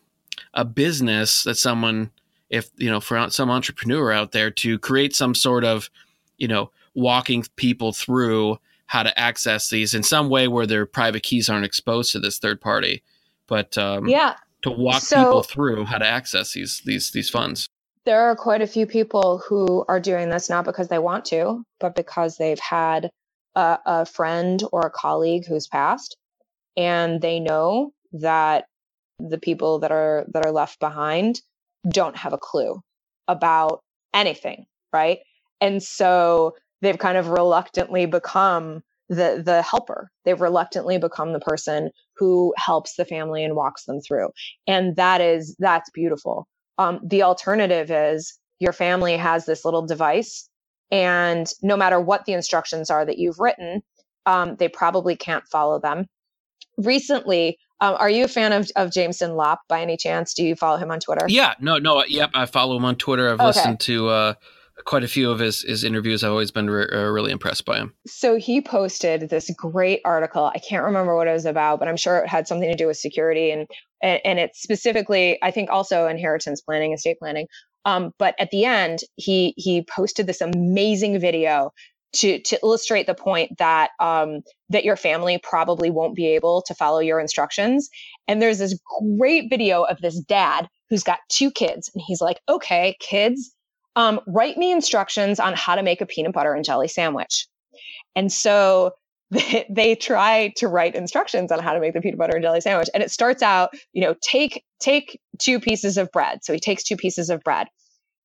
[0.54, 2.12] a business that someone
[2.52, 5.90] if you know for some entrepreneur out there to create some sort of
[6.38, 8.58] you know walking people through
[8.88, 12.38] how to access these in some way where their private keys aren't exposed to this
[12.38, 13.02] third party.
[13.48, 14.36] But um, yeah.
[14.62, 17.68] to walk so, people through how to access these these these funds.
[18.06, 21.64] There are quite a few people who are doing this not because they want to
[21.80, 23.10] but because they've had
[23.56, 26.18] a, a friend or a colleague who's passed
[26.76, 28.66] and they know that
[29.20, 31.42] the people that are that are left behind
[31.88, 32.82] don't have a clue
[33.28, 33.82] about
[34.14, 35.20] anything, right?
[35.64, 40.12] And so they've kind of reluctantly become the the helper.
[40.26, 44.30] They've reluctantly become the person who helps the family and walks them through.
[44.68, 46.48] And that is that's beautiful.
[46.78, 50.50] Um, the alternative is your family has this little device,
[50.92, 53.82] and no matter what the instructions are that you've written,
[54.26, 56.08] um, they probably can't follow them.
[56.78, 60.34] Recently, um, are you a fan of, of Jameson Lopp by any chance?
[60.34, 61.26] Do you follow him on Twitter?
[61.30, 63.30] Yeah, no, no, yep, I follow him on Twitter.
[63.30, 63.46] I've okay.
[63.46, 64.34] listened to uh,
[64.86, 66.24] quite a few of his, his interviews.
[66.24, 67.94] I've always been re- uh, really impressed by him.
[68.08, 70.52] So he posted this great article.
[70.54, 72.88] I can't remember what it was about, but I'm sure it had something to do
[72.88, 73.68] with security and
[74.02, 77.48] and, and it's specifically, I think, also inheritance planning, estate planning.
[77.86, 81.72] Um, but at the end, he he posted this amazing video
[82.14, 86.76] to to illustrate the point that um, that your family probably won't be able to
[86.76, 87.90] follow your instructions.
[88.28, 88.78] And there's this
[89.18, 93.54] great video of this dad who's got two kids, and he's like, "Okay, kids,
[93.96, 97.48] um, write me instructions on how to make a peanut butter and jelly sandwich."
[98.16, 98.94] And so
[99.32, 102.62] they, they try to write instructions on how to make the peanut butter and jelly
[102.62, 106.44] sandwich, and it starts out, you know, take take two pieces of bread.
[106.44, 107.68] So he takes two pieces of bread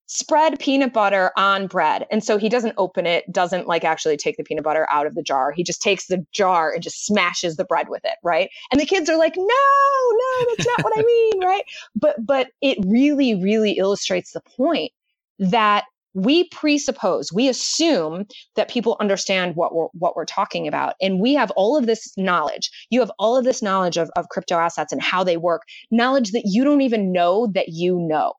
[0.08, 2.06] spread peanut butter on bread.
[2.10, 5.14] And so he doesn't open it, doesn't like actually take the peanut butter out of
[5.14, 5.52] the jar.
[5.52, 8.50] He just takes the jar and just smashes the bread with it, right?
[8.72, 11.64] And the kids are like, "No, no, that's not what I mean," right?
[11.94, 14.92] But but it really really illustrates the point
[15.38, 15.84] that
[16.14, 18.24] we presuppose, we assume
[18.56, 20.94] that people understand what we're what we're talking about.
[21.00, 22.70] And we have all of this knowledge.
[22.90, 26.32] You have all of this knowledge of, of crypto assets and how they work, knowledge
[26.32, 28.32] that you don't even know that you know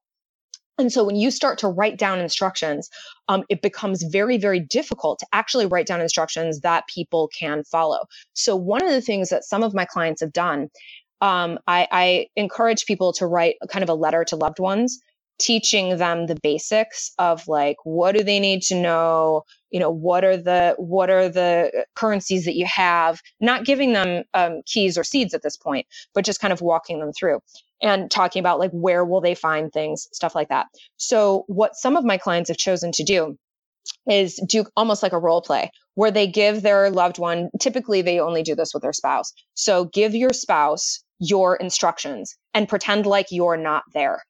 [0.79, 2.89] and so when you start to write down instructions,
[3.27, 8.05] um, it becomes very, very difficult to actually write down instructions that people can follow.
[8.33, 10.69] So one of the things that some of my clients have done,
[11.21, 15.01] um, I, I encourage people to write kind of a letter to loved ones
[15.39, 20.23] teaching them the basics of like what do they need to know you know what
[20.23, 25.03] are the what are the currencies that you have not giving them um, keys or
[25.03, 27.39] seeds at this point but just kind of walking them through
[27.81, 30.67] and talking about like where will they find things, stuff like that.
[30.97, 33.37] So what some of my clients have chosen to do
[34.09, 38.19] is do almost like a role play where they give their loved one, typically they
[38.19, 39.33] only do this with their spouse.
[39.53, 44.21] So give your spouse your instructions and pretend like you're not there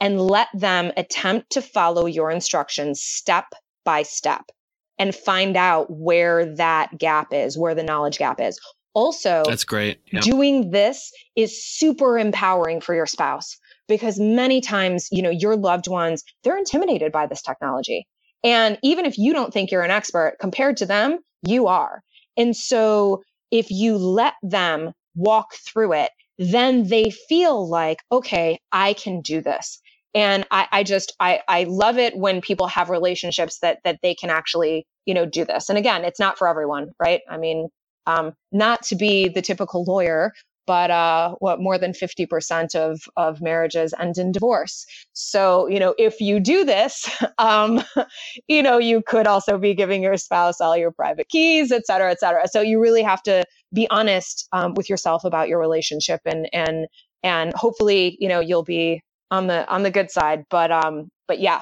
[0.00, 3.46] and let them attempt to follow your instructions step
[3.84, 4.50] by step
[4.98, 8.58] and find out where that gap is, where the knowledge gap is.
[8.94, 10.00] Also that's great.
[10.12, 10.22] Yep.
[10.22, 15.88] doing this is super empowering for your spouse because many times you know your loved
[15.88, 18.06] ones they're intimidated by this technology.
[18.44, 22.02] And even if you don't think you're an expert compared to them you are.
[22.36, 23.22] And so
[23.52, 29.40] if you let them walk through it then they feel like okay i can do
[29.40, 29.80] this
[30.14, 34.14] and I, I just I, I love it when people have relationships that that they
[34.14, 37.68] can actually you know do this and again it's not for everyone right i mean
[38.08, 40.32] um, not to be the typical lawyer,
[40.66, 44.84] but uh, what more than 50% of, of marriages end in divorce.
[45.12, 47.82] So, you know, if you do this, um,
[48.48, 52.10] you know, you could also be giving your spouse all your private keys, et cetera,
[52.10, 52.48] et cetera.
[52.48, 53.44] So you really have to
[53.74, 56.86] be honest um, with yourself about your relationship and, and,
[57.22, 60.44] and hopefully, you know, you'll be on the, on the good side.
[60.50, 61.60] But, um, but yeah,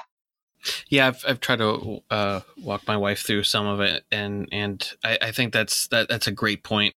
[0.89, 4.93] Yeah, I've, I've tried to uh, walk my wife through some of it, and and
[5.03, 6.93] I, I think that's that that's a great point,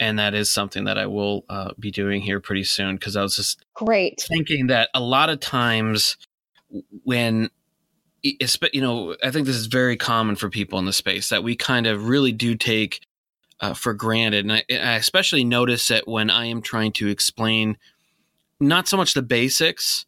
[0.00, 3.22] and that is something that I will uh, be doing here pretty soon because I
[3.22, 6.16] was just great thinking that a lot of times
[7.04, 7.50] when
[8.22, 11.56] you know I think this is very common for people in the space that we
[11.56, 13.00] kind of really do take
[13.60, 17.78] uh, for granted, and I, I especially notice it when I am trying to explain
[18.60, 20.06] not so much the basics,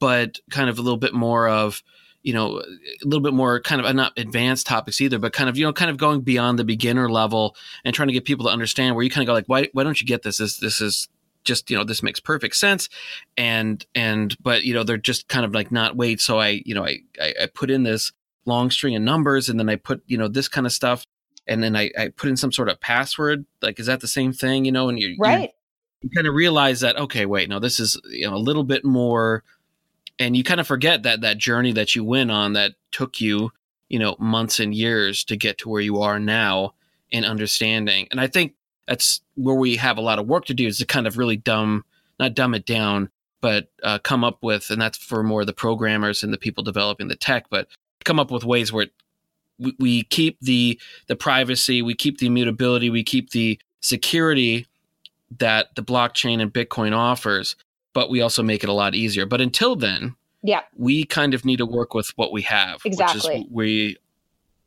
[0.00, 1.82] but kind of a little bit more of
[2.22, 5.48] you know a little bit more kind of uh, not advanced topics either but kind
[5.48, 8.46] of you know kind of going beyond the beginner level and trying to get people
[8.46, 10.38] to understand where you kind of go like why why don't you get this?
[10.38, 11.08] This this is
[11.44, 12.88] just you know this makes perfect sense.
[13.36, 16.74] And and but you know they're just kind of like not wait so i you
[16.74, 18.12] know i i, I put in this
[18.46, 21.04] long string of numbers and then i put you know this kind of stuff
[21.46, 23.44] and then I, I put in some sort of password?
[23.60, 24.64] Like is that the same thing?
[24.64, 25.50] You know and you right
[26.02, 28.64] you, you kind of realize that okay wait no this is you know a little
[28.64, 29.42] bit more
[30.20, 33.50] and you kind of forget that that journey that you went on that took you
[33.88, 36.74] you know months and years to get to where you are now
[37.10, 38.06] in understanding.
[38.12, 38.54] And i think
[38.86, 41.36] that's where we have a lot of work to do is to kind of really
[41.36, 41.84] dumb
[42.20, 43.10] not dumb it down
[43.40, 47.08] but uh, come up with and that's for more the programmers and the people developing
[47.08, 47.68] the tech but
[48.04, 48.86] come up with ways where
[49.58, 54.66] we, we keep the the privacy we keep the immutability we keep the security
[55.38, 57.56] that the blockchain and bitcoin offers
[57.92, 59.26] but we also make it a lot easier.
[59.26, 62.80] But until then, yeah, we kind of need to work with what we have.
[62.84, 63.96] Exactly, we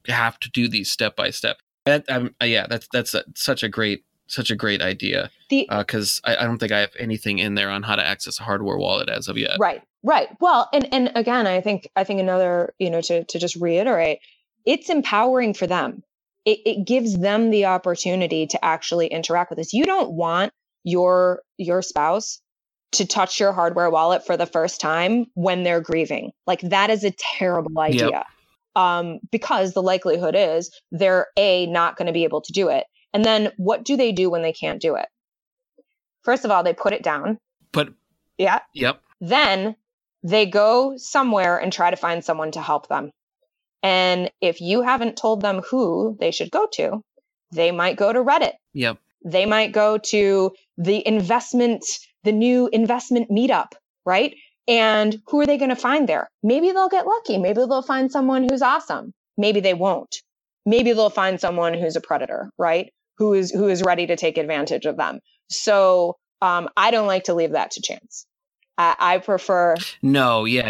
[0.08, 1.58] have to do these step by step.
[1.86, 6.30] That, um, yeah, that's that's a, such a great such a great idea because uh,
[6.30, 8.78] I, I, don't think I have anything in there on how to access a hardware
[8.78, 9.58] wallet as of yet.
[9.60, 10.30] Right, right.
[10.40, 14.20] Well, and and again, I think I think another you know to to just reiterate,
[14.66, 16.04] it's empowering for them.
[16.46, 19.74] It, it gives them the opportunity to actually interact with us.
[19.74, 20.52] You don't want
[20.84, 22.42] your your spouse
[22.94, 26.32] to touch your hardware wallet for the first time when they're grieving.
[26.48, 28.10] Like that is a terrible idea.
[28.10, 28.26] Yep.
[28.76, 32.86] Um, because the likelihood is they're a not going to be able to do it.
[33.14, 35.06] And then what do they do when they can't do it?
[36.24, 37.38] First of all, they put it down.
[37.72, 37.90] But
[38.38, 38.60] yeah.
[38.74, 39.02] Yep.
[39.22, 39.76] Then
[40.24, 43.12] they go somewhere and try to find someone to help them.
[43.84, 47.02] And if you haven't told them who they should go to,
[47.52, 48.54] they might go to Reddit.
[48.74, 48.98] Yep.
[49.26, 51.86] They might go to the investment
[52.24, 53.74] the new investment meetup,
[54.06, 54.36] right?
[54.68, 56.30] And who are they going to find there?
[56.44, 57.38] Maybe they'll get lucky.
[57.38, 59.14] Maybe they'll find someone who's awesome.
[59.38, 60.16] Maybe they won't.
[60.66, 62.92] Maybe they'll find someone who's a predator, right?
[63.18, 65.20] Who is who is ready to take advantage of them.
[65.50, 68.26] So um, I don't like to leave that to chance.
[68.78, 69.76] I, I prefer.
[70.02, 70.70] No, yeah,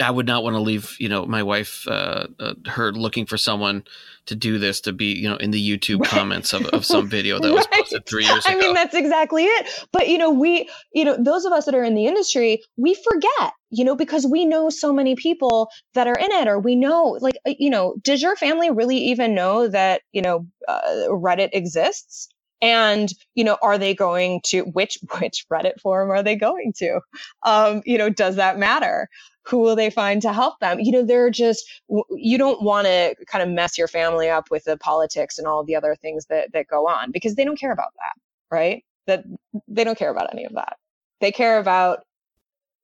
[0.00, 3.36] I would not want to leave, you know, my wife, uh, uh, her looking for
[3.36, 3.84] someone
[4.26, 6.10] to do this to be, you know, in the YouTube right.
[6.10, 7.54] comments of, of some video that right.
[7.54, 8.56] was posted three years ago.
[8.56, 9.86] I mean, that's exactly it.
[9.92, 12.94] But, you know, we, you know, those of us that are in the industry, we
[12.94, 16.76] forget, you know, because we know so many people that are in it, or we
[16.76, 21.08] know, like, uh, you know, does your family really even know that, you know, uh,
[21.08, 22.28] Reddit exists?
[22.62, 27.00] And you know are they going to which which reddit forum are they going to
[27.44, 29.08] um you know does that matter
[29.42, 30.78] who will they find to help them?
[30.78, 31.68] You know, they're just,
[32.10, 35.64] you don't want to kind of mess your family up with the politics and all
[35.64, 38.84] the other things that, that go on because they don't care about that, right?
[39.06, 39.24] That
[39.66, 40.76] they don't care about any of that.
[41.20, 42.04] They care about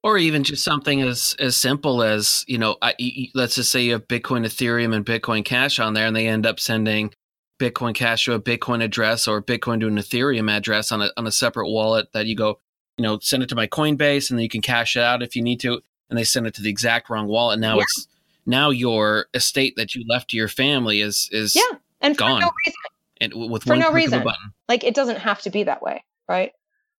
[0.03, 2.95] or even just something as as simple as you know I,
[3.35, 6.47] let's just say you have bitcoin ethereum and bitcoin cash on there and they end
[6.47, 7.12] up sending
[7.59, 11.26] bitcoin cash to a bitcoin address or bitcoin to an ethereum address on a, on
[11.26, 12.59] a separate wallet that you go
[12.98, 15.34] you know send it to my coinbase and then you can cash it out if
[15.34, 17.59] you need to and they send it to the exact wrong wallet.
[17.59, 17.82] Now yeah.
[17.82, 18.09] it's
[18.44, 22.40] now your estate that you left to your family is is yeah, and gone.
[22.40, 22.80] for no reason.
[23.18, 24.22] And with for one no reason.
[24.22, 24.52] button.
[24.68, 26.52] Like it doesn't have to be that way, right?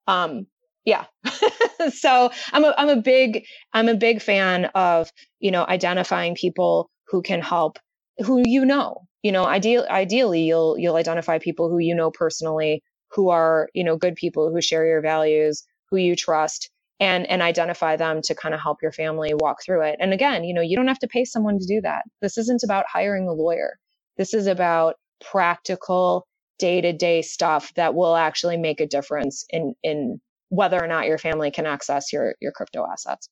[0.08, 0.48] Um,
[0.84, 1.06] yeah.
[1.94, 6.90] so I'm a I'm a big I'm a big fan of you know identifying people
[7.08, 7.80] who can help
[8.26, 12.74] who you know you know ideal ideally you'll you'll identify people who you know personally
[13.14, 16.62] who are you know good people who share your values who you trust
[17.00, 19.98] and and identify them to kind of help your family walk through it.
[20.00, 22.04] And again, you know, you don't have to pay someone to do that.
[22.22, 23.78] This isn't about hiring a lawyer.
[24.18, 24.96] This is about
[25.32, 26.28] practical
[26.60, 30.20] day-to-day stuff that will actually make a difference in in
[30.50, 33.30] whether or not your family can access your your crypto assets.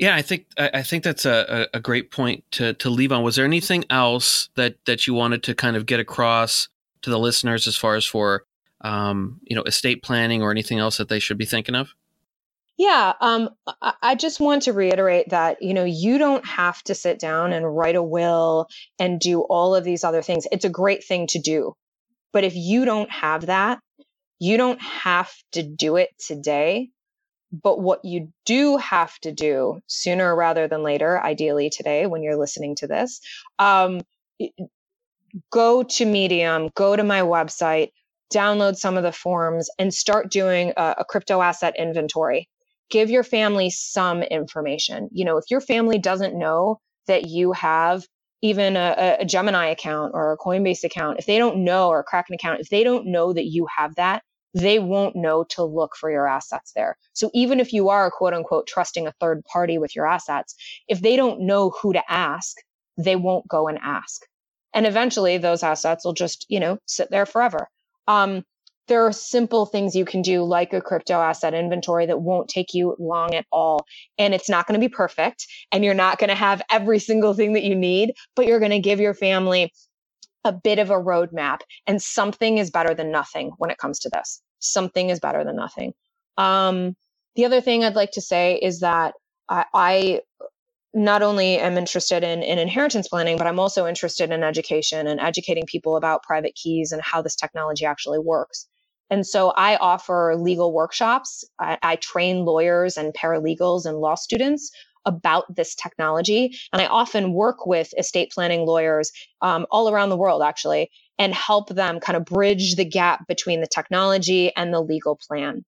[0.00, 3.22] Yeah, I think I think that's a, a great point to to leave on.
[3.22, 6.68] Was there anything else that that you wanted to kind of get across
[7.02, 8.44] to the listeners as far as for
[8.80, 11.90] um, you know estate planning or anything else that they should be thinking of?
[12.78, 13.50] Yeah, um,
[14.00, 17.76] I just want to reiterate that you know you don't have to sit down and
[17.76, 18.68] write a will
[18.98, 20.46] and do all of these other things.
[20.50, 21.74] It's a great thing to do,
[22.32, 23.80] but if you don't have that,
[24.38, 26.88] you don't have to do it today.
[27.52, 32.36] But what you do have to do sooner rather than later, ideally today when you're
[32.36, 33.20] listening to this,
[33.58, 34.00] um,
[35.50, 37.90] go to Medium, go to my website,
[38.32, 42.48] download some of the forms, and start doing a, a crypto asset inventory.
[42.90, 45.08] Give your family some information.
[45.12, 48.04] You know, if your family doesn't know that you have
[48.42, 52.04] even a, a, Gemini account or a Coinbase account, if they don't know, or a
[52.04, 54.22] Kraken account, if they don't know that you have that,
[54.54, 56.96] they won't know to look for your assets there.
[57.12, 60.54] So even if you are quote unquote trusting a third party with your assets,
[60.88, 62.56] if they don't know who to ask,
[62.96, 64.22] they won't go and ask.
[64.74, 67.68] And eventually those assets will just, you know, sit there forever.
[68.06, 68.44] Um,
[68.88, 72.74] there are simple things you can do like a crypto asset inventory that won't take
[72.74, 73.86] you long at all.
[74.18, 77.32] And it's not going to be perfect and you're not going to have every single
[77.32, 79.72] thing that you need, but you're going to give your family
[80.44, 84.10] a bit of a roadmap and something is better than nothing when it comes to
[84.10, 84.42] this.
[84.58, 85.92] Something is better than nothing.
[86.38, 86.96] Um,
[87.36, 89.14] the other thing I'd like to say is that
[89.48, 90.20] I, I
[90.92, 95.20] not only am interested in, in inheritance planning, but I'm also interested in education and
[95.20, 98.66] educating people about private keys and how this technology actually works.
[99.10, 101.44] And so I offer legal workshops.
[101.58, 104.70] I, I train lawyers and paralegals and law students
[105.04, 106.56] about this technology.
[106.72, 111.34] And I often work with estate planning lawyers um, all around the world, actually, and
[111.34, 115.64] help them kind of bridge the gap between the technology and the legal plan.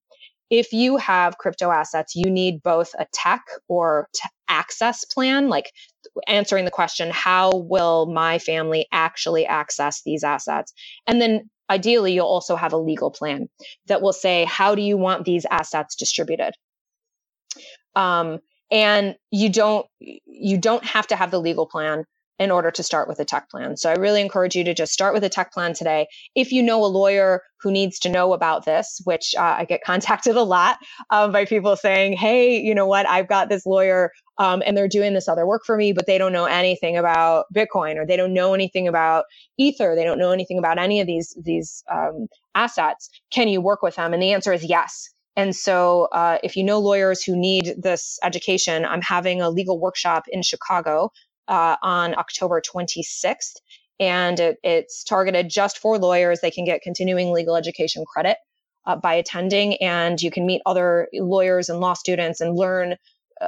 [0.51, 5.73] If you have crypto assets, you need both a tech or t- access plan, like
[6.27, 10.75] answering the question, how will my family actually access these assets?
[11.07, 13.49] And then ideally, you'll also have a legal plan
[13.87, 16.53] that will say, how do you want these assets distributed?
[17.95, 18.41] Um,
[18.73, 22.05] and you don't you don't have to have the legal plan
[22.39, 23.77] in order to start with a tech plan.
[23.77, 26.09] So I really encourage you to just start with a tech plan today.
[26.35, 29.83] If you know a lawyer who needs to know about this, which uh, I get
[29.87, 30.79] contacted a lot
[31.11, 33.07] um, by people saying, "Hey, you know what?
[33.09, 36.19] I've got this lawyer, um, and they're doing this other work for me, but they
[36.19, 39.27] don't know anything about Bitcoin, or they don't know anything about
[39.59, 43.09] Ether, they don't know anything about any of these these um, assets.
[43.31, 45.11] Can you work with them?" And the answer is yes.
[45.37, 49.81] And so, uh, if you know lawyers who need this education, I'm having a legal
[49.81, 51.11] workshop in Chicago
[51.49, 53.57] uh, on October 26th.
[53.99, 56.41] And it, it's targeted just for lawyers.
[56.41, 58.37] They can get continuing legal education credit
[58.87, 62.97] uh, by attending, and you can meet other lawyers and law students and learn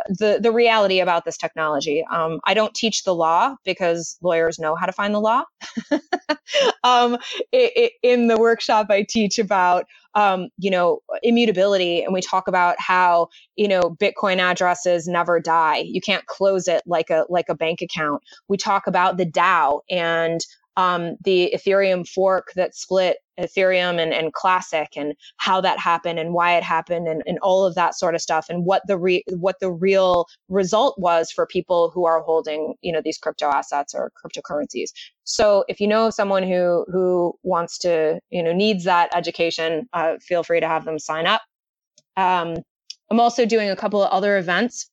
[0.09, 2.05] the the reality about this technology.
[2.11, 5.45] Um, I don't teach the law because lawyers know how to find the law.
[6.85, 7.17] um,
[7.53, 12.05] it, it, in the workshop, I teach about um, you know, immutability.
[12.05, 15.79] And we talk about how, you know, Bitcoin addresses never die.
[15.87, 18.23] You can't close it like a, like a bank account.
[18.49, 20.41] We talk about the DAO and
[20.77, 26.35] um, the Ethereum fork that split Ethereum and, and Classic and how that happened and
[26.35, 29.25] why it happened and, and all of that sort of stuff and what the re-
[29.37, 33.95] what the real result was for people who are holding you know these crypto assets
[33.95, 34.91] or cryptocurrencies.
[35.25, 40.15] So if you know someone who who wants to you know needs that education, uh,
[40.21, 41.43] feel free to have them sign up.
[42.17, 42.57] Um,
[43.11, 44.89] I'm also doing a couple of other events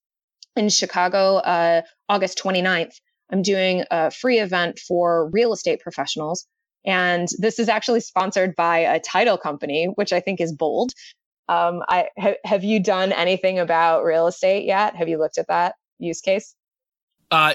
[0.56, 2.94] in Chicago, uh, August 29th.
[3.32, 6.46] I'm doing a free event for real estate professionals.
[6.86, 10.94] And this is actually sponsored by a title company, which I think is bold.
[11.48, 14.96] Um, I ha- have you done anything about real estate yet?
[14.96, 16.56] Have you looked at that use case?
[17.30, 17.54] Uh,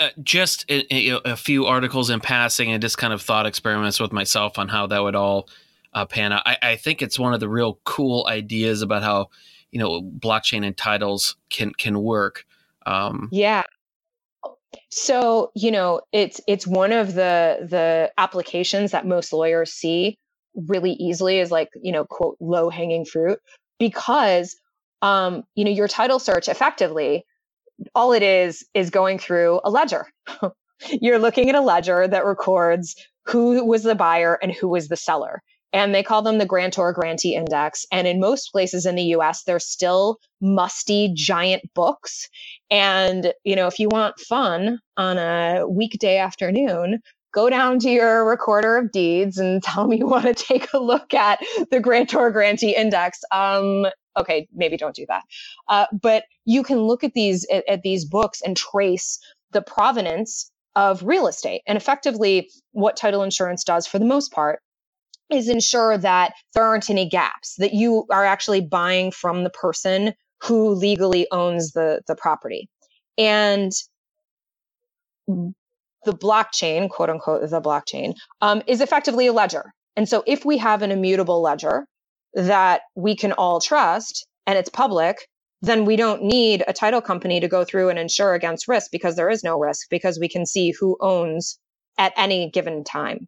[0.00, 4.00] uh, just a, a, a, few articles in passing and just kind of thought experiments
[4.00, 5.50] with myself on how that would all
[5.92, 6.42] uh, pan out.
[6.46, 9.28] I, I, think it's one of the real cool ideas about how
[9.70, 12.46] you know blockchain and titles can can work.
[12.86, 13.64] Um, yeah,
[14.90, 20.18] so, you know, it's it's one of the the applications that most lawyers see
[20.54, 23.38] really easily is like, you know, quote low hanging fruit
[23.78, 24.56] because
[25.02, 27.24] um, you know, your title search effectively
[27.94, 30.06] all it is is going through a ledger.
[31.00, 34.96] You're looking at a ledger that records who was the buyer and who was the
[34.96, 35.42] seller
[35.72, 37.86] and they call them the grantor grantee index.
[37.92, 42.28] And in most places in the US, they're still musty giant books.
[42.70, 47.00] And, you know, if you want fun on a weekday afternoon,
[47.34, 50.78] go down to your recorder of deeds and tell me you want to take a
[50.78, 51.40] look at
[51.70, 53.20] the grantor grantee index.
[53.32, 53.86] Um,
[54.16, 55.22] okay, maybe don't do that.
[55.68, 59.18] Uh, but you can look at these at, at these books and trace
[59.52, 61.62] the provenance of real estate.
[61.66, 64.60] And effectively, what title insurance does for the most part
[65.30, 70.12] is ensure that there aren't any gaps, that you are actually buying from the person
[70.42, 72.68] who legally owns the, the property.
[73.16, 73.72] And
[75.26, 75.52] the
[76.06, 79.72] blockchain, quote unquote, the blockchain, um, is effectively a ledger.
[79.96, 81.86] And so if we have an immutable ledger
[82.34, 85.16] that we can all trust, and it's public,
[85.60, 89.16] then we don't need a title company to go through and insure against risk because
[89.16, 91.58] there is no risk because we can see who owns
[91.98, 93.26] at any given time.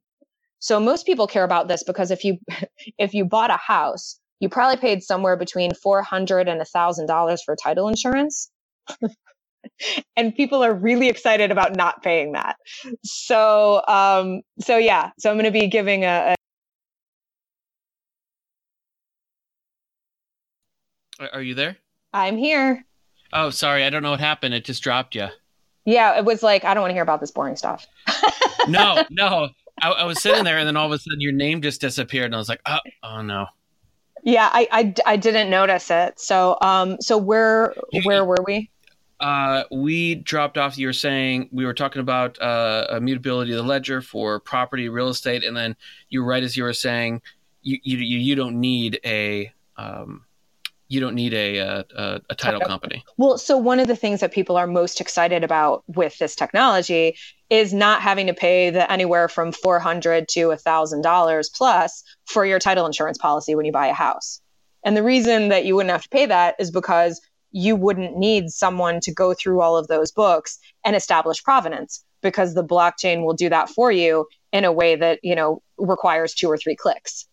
[0.60, 2.38] So most people care about this because if you
[2.98, 7.88] if you bought a house, you probably paid somewhere between 400 and $1000 for title
[7.88, 8.50] insurance.
[10.16, 12.56] and people are really excited about not paying that.
[13.04, 16.34] So um so yeah, so I'm going to be giving a,
[21.20, 21.76] a Are you there?
[22.12, 22.84] I'm here.
[23.32, 23.84] Oh, sorry.
[23.84, 24.54] I don't know what happened.
[24.54, 25.28] It just dropped you.
[25.84, 27.86] Yeah, it was like I don't want to hear about this boring stuff.
[28.68, 29.50] no, no.
[29.82, 32.26] I, I, was sitting there, and then all of a sudden, your name just disappeared,
[32.26, 33.46] and I was like, "Oh, oh no."
[34.22, 36.20] Yeah, I, I, I didn't notice it.
[36.20, 37.74] So, um, so where
[38.04, 38.70] where were we?
[39.18, 40.78] Uh, we dropped off.
[40.78, 45.08] You were saying we were talking about uh, immutability of the ledger for property, real
[45.08, 45.76] estate, and then
[46.08, 47.22] you right as you were saying,
[47.62, 50.24] you you you don't need a um,
[50.90, 53.04] you don't need a, uh, a, a title company.
[53.16, 57.16] Well, so one of the things that people are most excited about with this technology
[57.48, 62.02] is not having to pay the anywhere from four hundred to a thousand dollars plus
[62.26, 64.40] for your title insurance policy when you buy a house.
[64.84, 67.20] And the reason that you wouldn't have to pay that is because
[67.52, 72.54] you wouldn't need someone to go through all of those books and establish provenance because
[72.54, 76.50] the blockchain will do that for you in a way that you know requires two
[76.50, 77.28] or three clicks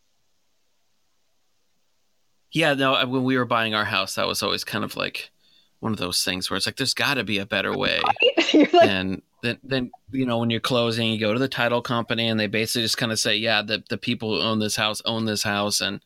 [2.52, 5.32] yeah, no, when we were buying our house, that was always kind of like
[5.80, 8.02] one of those things where it's like there's got to be a better way.
[8.54, 12.30] Like, and then, then you know when you're closing, you go to the title company,
[12.30, 15.02] and they basically just kind of say, "Yeah, the the people who own this house
[15.06, 16.00] own this house," and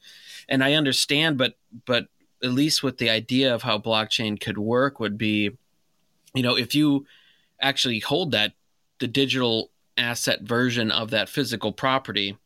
[0.49, 1.55] and I understand, but
[1.85, 2.07] but
[2.43, 5.51] at least with the idea of how blockchain could work would be,
[6.33, 7.05] you know, if you
[7.61, 8.53] actually hold that
[8.99, 12.37] the digital asset version of that physical property,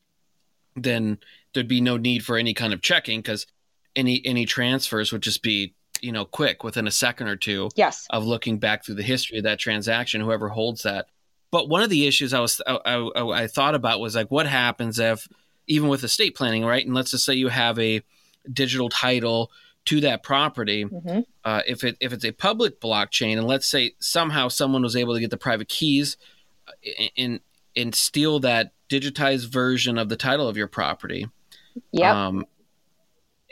[0.76, 1.18] then
[1.54, 3.48] there'd be no need for any kind of checking because
[3.96, 8.06] any any transfers would just be you know quick within a second or two yes.
[8.10, 11.08] of looking back through the history of that transaction whoever holds that
[11.52, 14.46] but one of the issues i was I, I, I, thought about was like what
[14.46, 15.28] happens if
[15.68, 18.02] even with estate planning right and let's just say you have a
[18.52, 19.52] digital title
[19.86, 21.20] to that property mm-hmm.
[21.44, 25.14] uh, if it if it's a public blockchain and let's say somehow someone was able
[25.14, 26.18] to get the private keys
[26.68, 27.40] uh, and
[27.76, 31.28] and steal that digitized version of the title of your property
[31.92, 32.46] yeah um,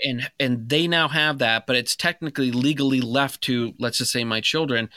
[0.04, 4.24] and and they now have that but it's technically legally left to let's just say
[4.24, 4.90] my children.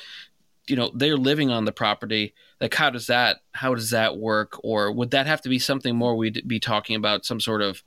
[0.67, 2.35] You know they're living on the property.
[2.61, 4.59] Like how does that how does that work?
[4.65, 7.83] Or would that have to be something more we'd be talking about some sort of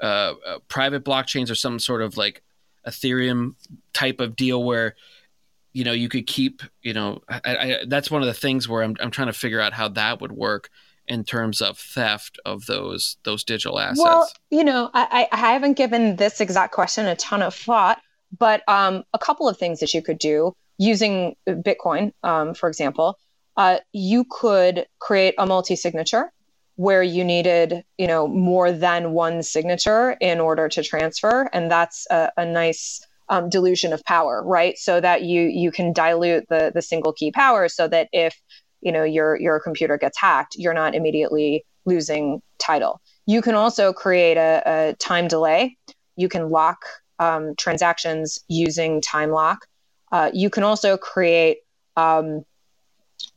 [0.00, 2.42] uh, uh, private blockchains or some sort of like
[2.86, 3.54] ethereum
[3.92, 4.94] type of deal where
[5.72, 8.82] you know you could keep you know I, I, that's one of the things where
[8.82, 10.70] I'm, I'm trying to figure out how that would work
[11.08, 14.00] in terms of theft of those those digital assets?
[14.02, 18.00] Well, you know, I, I haven't given this exact question a ton of thought,
[18.36, 23.18] but um, a couple of things that you could do using Bitcoin, um, for example,
[23.56, 26.30] uh, you could create a multi-signature
[26.76, 32.06] where you needed, you know, more than one signature in order to transfer, and that's
[32.10, 34.76] a, a nice um, dilution of power, right?
[34.78, 38.40] So that you you can dilute the the single key power, so that if
[38.80, 43.00] you know your your computer gets hacked you're not immediately losing title.
[43.26, 45.76] You can also create a, a time delay.
[46.16, 46.78] You can lock
[47.18, 49.66] um, transactions using time lock.
[50.12, 51.58] Uh, you can also create
[51.96, 52.44] um,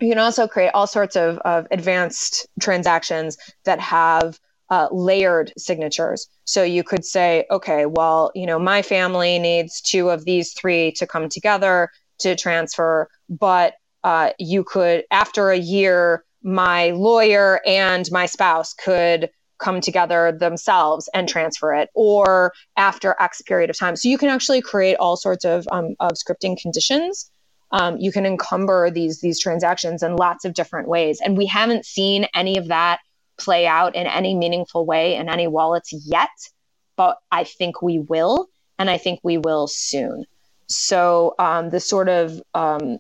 [0.02, 4.40] you can also create all sorts of, of advanced transactions that have
[4.70, 6.28] uh, layered signatures.
[6.46, 10.92] So you could say, okay, well, you know, my family needs two of these three
[10.94, 11.90] to come together
[12.20, 19.30] to transfer, but uh, you could, after a year, my lawyer and my spouse could
[19.58, 23.96] come together themselves and transfer it, or after X period of time.
[23.98, 27.30] So you can actually create all sorts of, um, of scripting conditions.
[27.72, 31.86] Um, you can encumber these these transactions in lots of different ways, and we haven't
[31.86, 33.00] seen any of that
[33.38, 36.30] play out in any meaningful way in any wallets yet.
[36.96, 38.48] But I think we will,
[38.80, 40.26] and I think we will soon.
[40.68, 43.00] So um, the sort of um,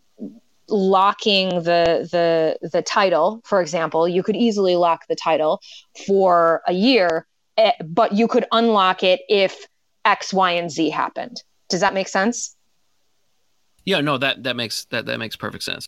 [0.70, 5.62] locking the the the title for example you could easily lock the title
[6.06, 7.26] for a year
[7.58, 9.68] eh, but you could unlock it if
[10.06, 11.44] x y and z happened.
[11.70, 12.56] Does that make sense?
[13.86, 15.88] Yeah no that that makes that that makes perfect sense.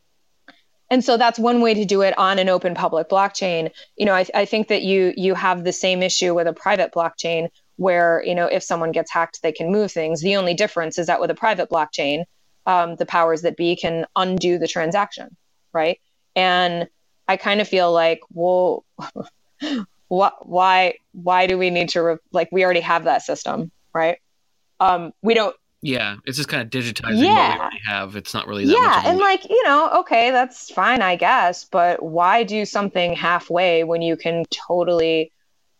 [0.90, 3.72] And so that's one way to do it on an open public blockchain.
[3.98, 6.92] You know I, I think that you you have the same issue with a private
[6.94, 7.48] blockchain
[7.78, 10.22] where you know if someone gets hacked they can move things.
[10.22, 12.24] The only difference is that with a private blockchain
[12.66, 15.36] um, the powers that be can undo the transaction,
[15.74, 16.00] right?
[16.36, 16.88] And
[17.28, 18.86] I kind of feel like, well,
[20.08, 24.18] what, why, why do we need to re- like we already have that system, right?
[24.80, 27.50] Um, we don't Yeah, it's just kind of digitizing yeah.
[27.50, 28.16] what we already have.
[28.16, 31.66] It's not really that yeah, and like you know, okay, that's fine, I guess.
[31.66, 35.32] But why do something halfway when you can totally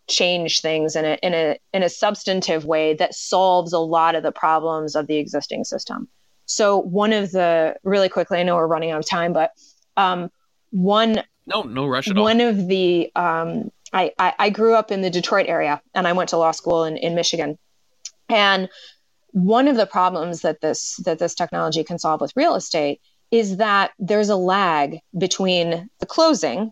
[0.08, 4.24] change things in a in a in a substantive way that solves a lot of
[4.24, 6.08] the problems of the existing system?
[6.52, 9.52] So one of the really quickly, I know we're running out of time, but
[9.98, 10.30] um,
[10.72, 12.24] one no no rush at all.
[12.24, 16.14] One of the um, I, I I grew up in the Detroit area, and I
[16.14, 17.58] went to law school in in Michigan,
[18.30, 18.70] and
[19.32, 23.02] one of the problems that this that this technology can solve with real estate
[23.32, 26.72] is that there's a lag between the closing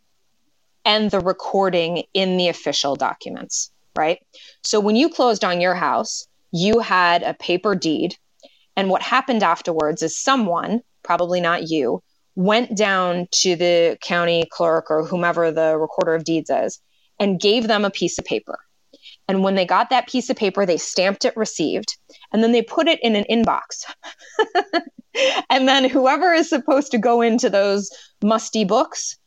[0.83, 4.19] and the recording in the official documents, right?
[4.63, 8.17] So when you closed on your house, you had a paper deed.
[8.79, 12.01] And what happened afterwards is someone, probably not you,
[12.35, 16.79] went down to the county clerk or whomever the recorder of deeds is
[17.19, 18.57] and gave them a piece of paper.
[19.27, 21.97] And when they got that piece of paper, they stamped it received
[22.31, 23.83] and then they put it in an inbox.
[25.49, 27.89] and then whoever is supposed to go into those
[28.23, 29.17] musty books,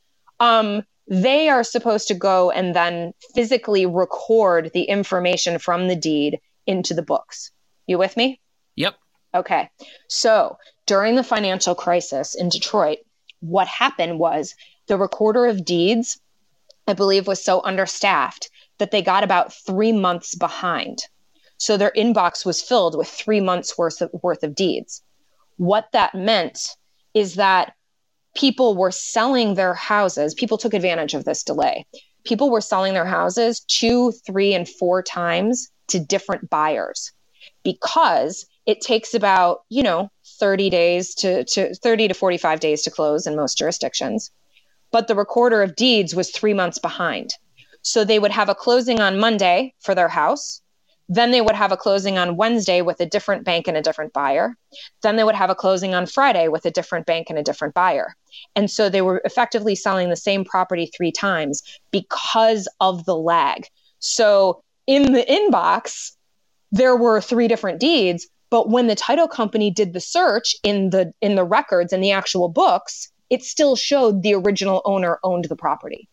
[0.40, 6.38] um, they are supposed to go and then physically record the information from the deed
[6.66, 7.50] into the books.
[7.86, 8.40] You with me?
[8.76, 8.94] Yep.
[9.34, 9.70] Okay.
[10.09, 12.98] So during the financial crisis in Detroit,
[13.40, 14.54] what happened was
[14.88, 16.20] the recorder of deeds,
[16.86, 20.98] I believe, was so understaffed that they got about three months behind.
[21.56, 25.02] So their inbox was filled with three months worth of, worth of deeds.
[25.56, 26.59] What that meant
[27.14, 27.74] is that
[28.34, 30.34] people were selling their houses.
[30.34, 31.86] People took advantage of this delay.
[32.24, 37.12] People were selling their houses two, three, and four times to different buyers
[37.62, 42.90] because it takes about, you know, 30 days to, to 30 to 45 days to
[42.90, 44.30] close in most jurisdictions.
[44.90, 47.30] But the recorder of deeds was three months behind.
[47.82, 50.60] So they would have a closing on Monday for their house.
[51.09, 54.12] Then they would have a closing on Wednesday with a different bank and a different
[54.12, 54.56] buyer.
[55.02, 57.74] Then they would have a closing on Friday with a different bank and a different
[57.74, 58.14] buyer.
[58.55, 63.66] And so they were effectively selling the same property three times because of the lag.
[63.98, 66.12] So in the inbox,
[66.70, 71.14] there were three different deeds, but when the title company did the search in the
[71.22, 75.56] in the records and the actual books, it still showed the original owner owned the
[75.56, 76.06] property.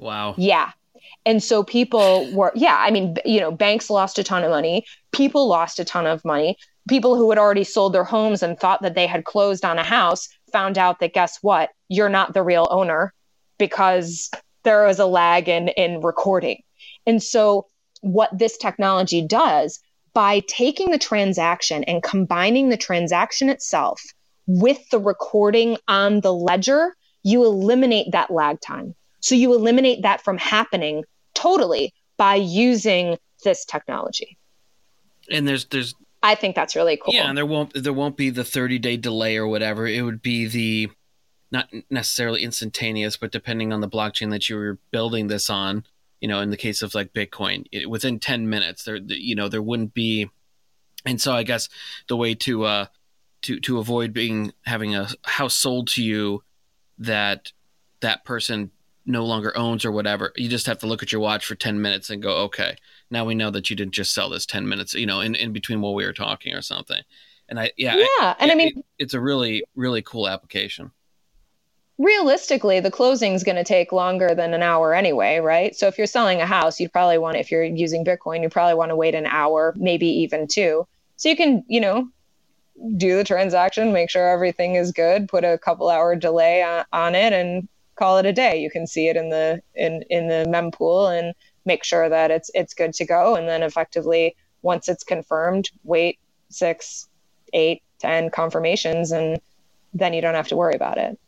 [0.00, 0.34] Wow.
[0.38, 0.70] Yeah.
[1.26, 4.86] And so people were, yeah, I mean, you know, banks lost a ton of money.
[5.12, 6.56] People lost a ton of money.
[6.88, 9.84] People who had already sold their homes and thought that they had closed on a
[9.84, 11.68] house found out that guess what?
[11.90, 13.12] You're not the real owner
[13.58, 14.30] because
[14.62, 16.62] there was a lag in, in recording.
[17.06, 17.66] And so,
[18.00, 19.80] what this technology does
[20.18, 24.02] by taking the transaction and combining the transaction itself
[24.48, 28.96] with the recording on the ledger, you eliminate that lag time.
[29.20, 31.04] So you eliminate that from happening
[31.34, 34.36] totally by using this technology.
[35.30, 37.14] And there's there's I think that's really cool.
[37.14, 39.86] Yeah, and there won't there won't be the 30 day delay or whatever.
[39.86, 40.90] It would be the
[41.52, 45.84] not necessarily instantaneous, but depending on the blockchain that you were building this on,
[46.20, 49.48] you know, in the case of like Bitcoin, it, within 10 minutes, there, you know,
[49.48, 50.28] there wouldn't be.
[51.04, 51.68] And so I guess
[52.08, 52.86] the way to, uh,
[53.42, 56.42] to, to avoid being, having a house sold to you
[56.98, 57.52] that
[58.00, 58.70] that person
[59.06, 60.32] no longer owns or whatever.
[60.36, 62.76] You just have to look at your watch for 10 minutes and go, okay,
[63.10, 65.52] now we know that you didn't just sell this 10 minutes, you know, in, in
[65.52, 67.00] between while we were talking or something.
[67.48, 67.96] And I, yeah.
[67.96, 68.06] Yeah.
[68.18, 70.90] I, and I mean, it, it's a really, really cool application.
[71.98, 75.74] Realistically, the closing is going to take longer than an hour anyway, right?
[75.74, 78.74] So if you're selling a house, you'd probably want, if you're using Bitcoin, you probably
[78.74, 80.86] want to wait an hour, maybe even two.
[81.16, 82.08] So you can, you know,
[82.96, 87.14] do the transaction, make sure everything is good, put a couple hour delay on, on
[87.16, 88.62] it, and call it a day.
[88.62, 91.34] You can see it in the in in the mempool and
[91.64, 93.34] make sure that it's it's good to go.
[93.34, 96.20] And then effectively, once it's confirmed, wait
[96.50, 97.08] six,
[97.52, 99.40] eight, ten confirmations, and
[99.92, 101.18] then you don't have to worry about it.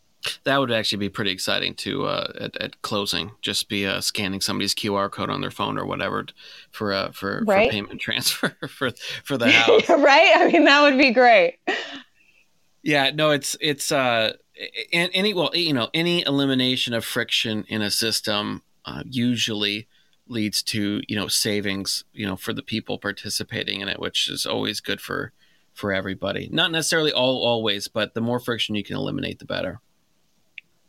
[0.45, 3.33] That would actually be pretty exciting to uh, at, at closing.
[3.41, 6.27] Just be uh, scanning somebody's QR code on their phone or whatever
[6.71, 7.69] for uh, for, right?
[7.69, 8.91] for payment transfer for
[9.25, 9.89] for the house.
[9.89, 10.33] right?
[10.37, 11.59] I mean, that would be great.
[12.83, 14.35] Yeah, no, it's it's uh
[14.93, 19.89] any well you know any elimination of friction in a system uh, usually
[20.27, 24.47] leads to you know savings you know for the people participating in it which is
[24.47, 25.33] always good for
[25.73, 29.81] for everybody not necessarily all always but the more friction you can eliminate the better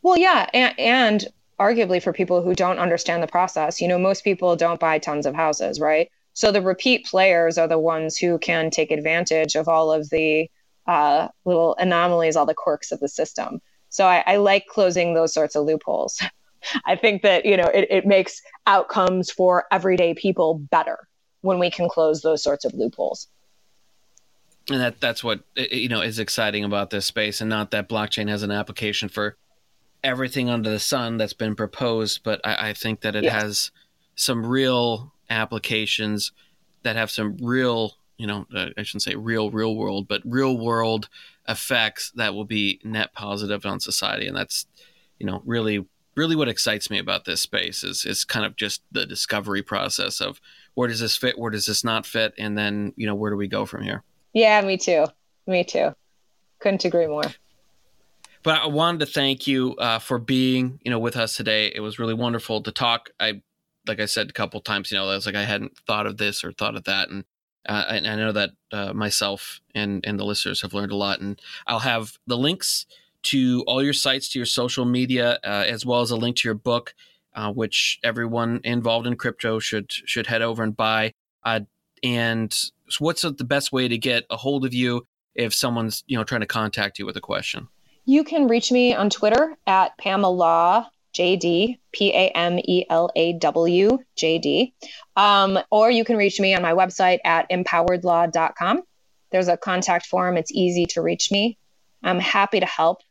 [0.01, 1.27] well yeah and, and
[1.59, 5.25] arguably for people who don't understand the process you know most people don't buy tons
[5.25, 9.67] of houses right so the repeat players are the ones who can take advantage of
[9.67, 10.49] all of the
[10.87, 13.61] uh, little anomalies, all the quirks of the system.
[13.89, 16.21] So I, I like closing those sorts of loopholes.
[16.85, 21.07] I think that you know it, it makes outcomes for everyday people better
[21.41, 23.27] when we can close those sorts of loopholes.
[24.69, 28.29] and that that's what you know is exciting about this space and not that blockchain
[28.29, 29.37] has an application for
[30.03, 33.41] everything under the sun that's been proposed but i, I think that it yes.
[33.41, 33.71] has
[34.15, 36.31] some real applications
[36.83, 40.57] that have some real you know uh, i shouldn't say real real world but real
[40.57, 41.09] world
[41.47, 44.65] effects that will be net positive on society and that's
[45.19, 48.81] you know really really what excites me about this space is is kind of just
[48.91, 50.41] the discovery process of
[50.73, 53.37] where does this fit where does this not fit and then you know where do
[53.37, 54.03] we go from here
[54.33, 55.05] yeah, me too.
[55.47, 55.93] Me too.
[56.59, 57.23] Couldn't agree more.
[58.43, 61.71] But I wanted to thank you uh, for being, you know, with us today.
[61.73, 63.11] It was really wonderful to talk.
[63.19, 63.41] I,
[63.87, 66.17] like I said a couple times, you know, I was like I hadn't thought of
[66.17, 67.23] this or thought of that, and
[67.67, 71.19] uh, and I know that uh, myself and and the listeners have learned a lot.
[71.19, 72.87] And I'll have the links
[73.23, 76.47] to all your sites, to your social media, uh, as well as a link to
[76.47, 76.95] your book,
[77.35, 81.13] uh, which everyone involved in crypto should should head over and buy.
[81.43, 81.61] Uh,
[82.03, 85.05] and what's the best way to get a hold of you
[85.35, 87.67] if someone's you know trying to contact you with a question?
[88.05, 93.33] You can reach me on Twitter at Pamela JD, P A M E L A
[93.33, 94.73] W J D.
[95.15, 98.81] Um, or you can reach me on my website at empoweredlaw.com.
[99.31, 101.57] There's a contact form, it's easy to reach me.
[102.03, 103.01] I'm happy to help.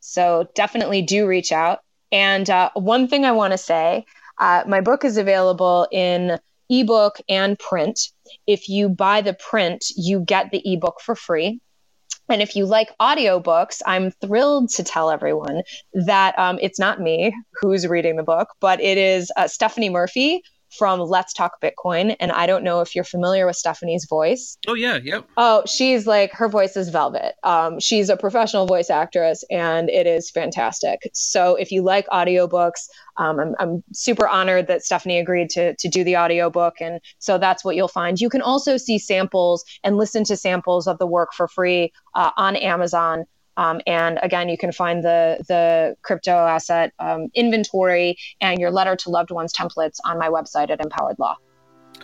[0.00, 1.80] So definitely do reach out.
[2.10, 4.04] And uh, one thing I want to say
[4.38, 6.38] uh, my book is available in
[6.68, 8.08] ebook and print.
[8.46, 11.60] If you buy the print, you get the ebook for free.
[12.28, 17.34] And if you like audiobooks, I'm thrilled to tell everyone that um, it's not me
[17.60, 20.42] who's reading the book, but it is uh, Stephanie Murphy,
[20.76, 22.16] from Let's Talk Bitcoin.
[22.20, 24.58] And I don't know if you're familiar with Stephanie's voice.
[24.66, 24.98] Oh, yeah.
[25.02, 25.28] Yep.
[25.36, 27.34] Oh, she's like, her voice is velvet.
[27.42, 31.10] Um, she's a professional voice actress and it is fantastic.
[31.12, 35.88] So if you like audiobooks, um, I'm, I'm super honored that Stephanie agreed to, to
[35.88, 36.74] do the audiobook.
[36.80, 38.20] And so that's what you'll find.
[38.20, 42.30] You can also see samples and listen to samples of the work for free uh,
[42.36, 43.24] on Amazon.
[43.56, 48.96] Um, and again, you can find the the crypto asset um, inventory and your letter
[48.96, 51.36] to loved ones templates on my website at Empowered Law.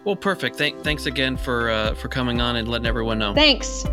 [0.04, 0.56] Well, perfect.
[0.56, 3.34] Thank, thanks again for uh, for coming on and letting everyone know.
[3.34, 3.84] Thanks.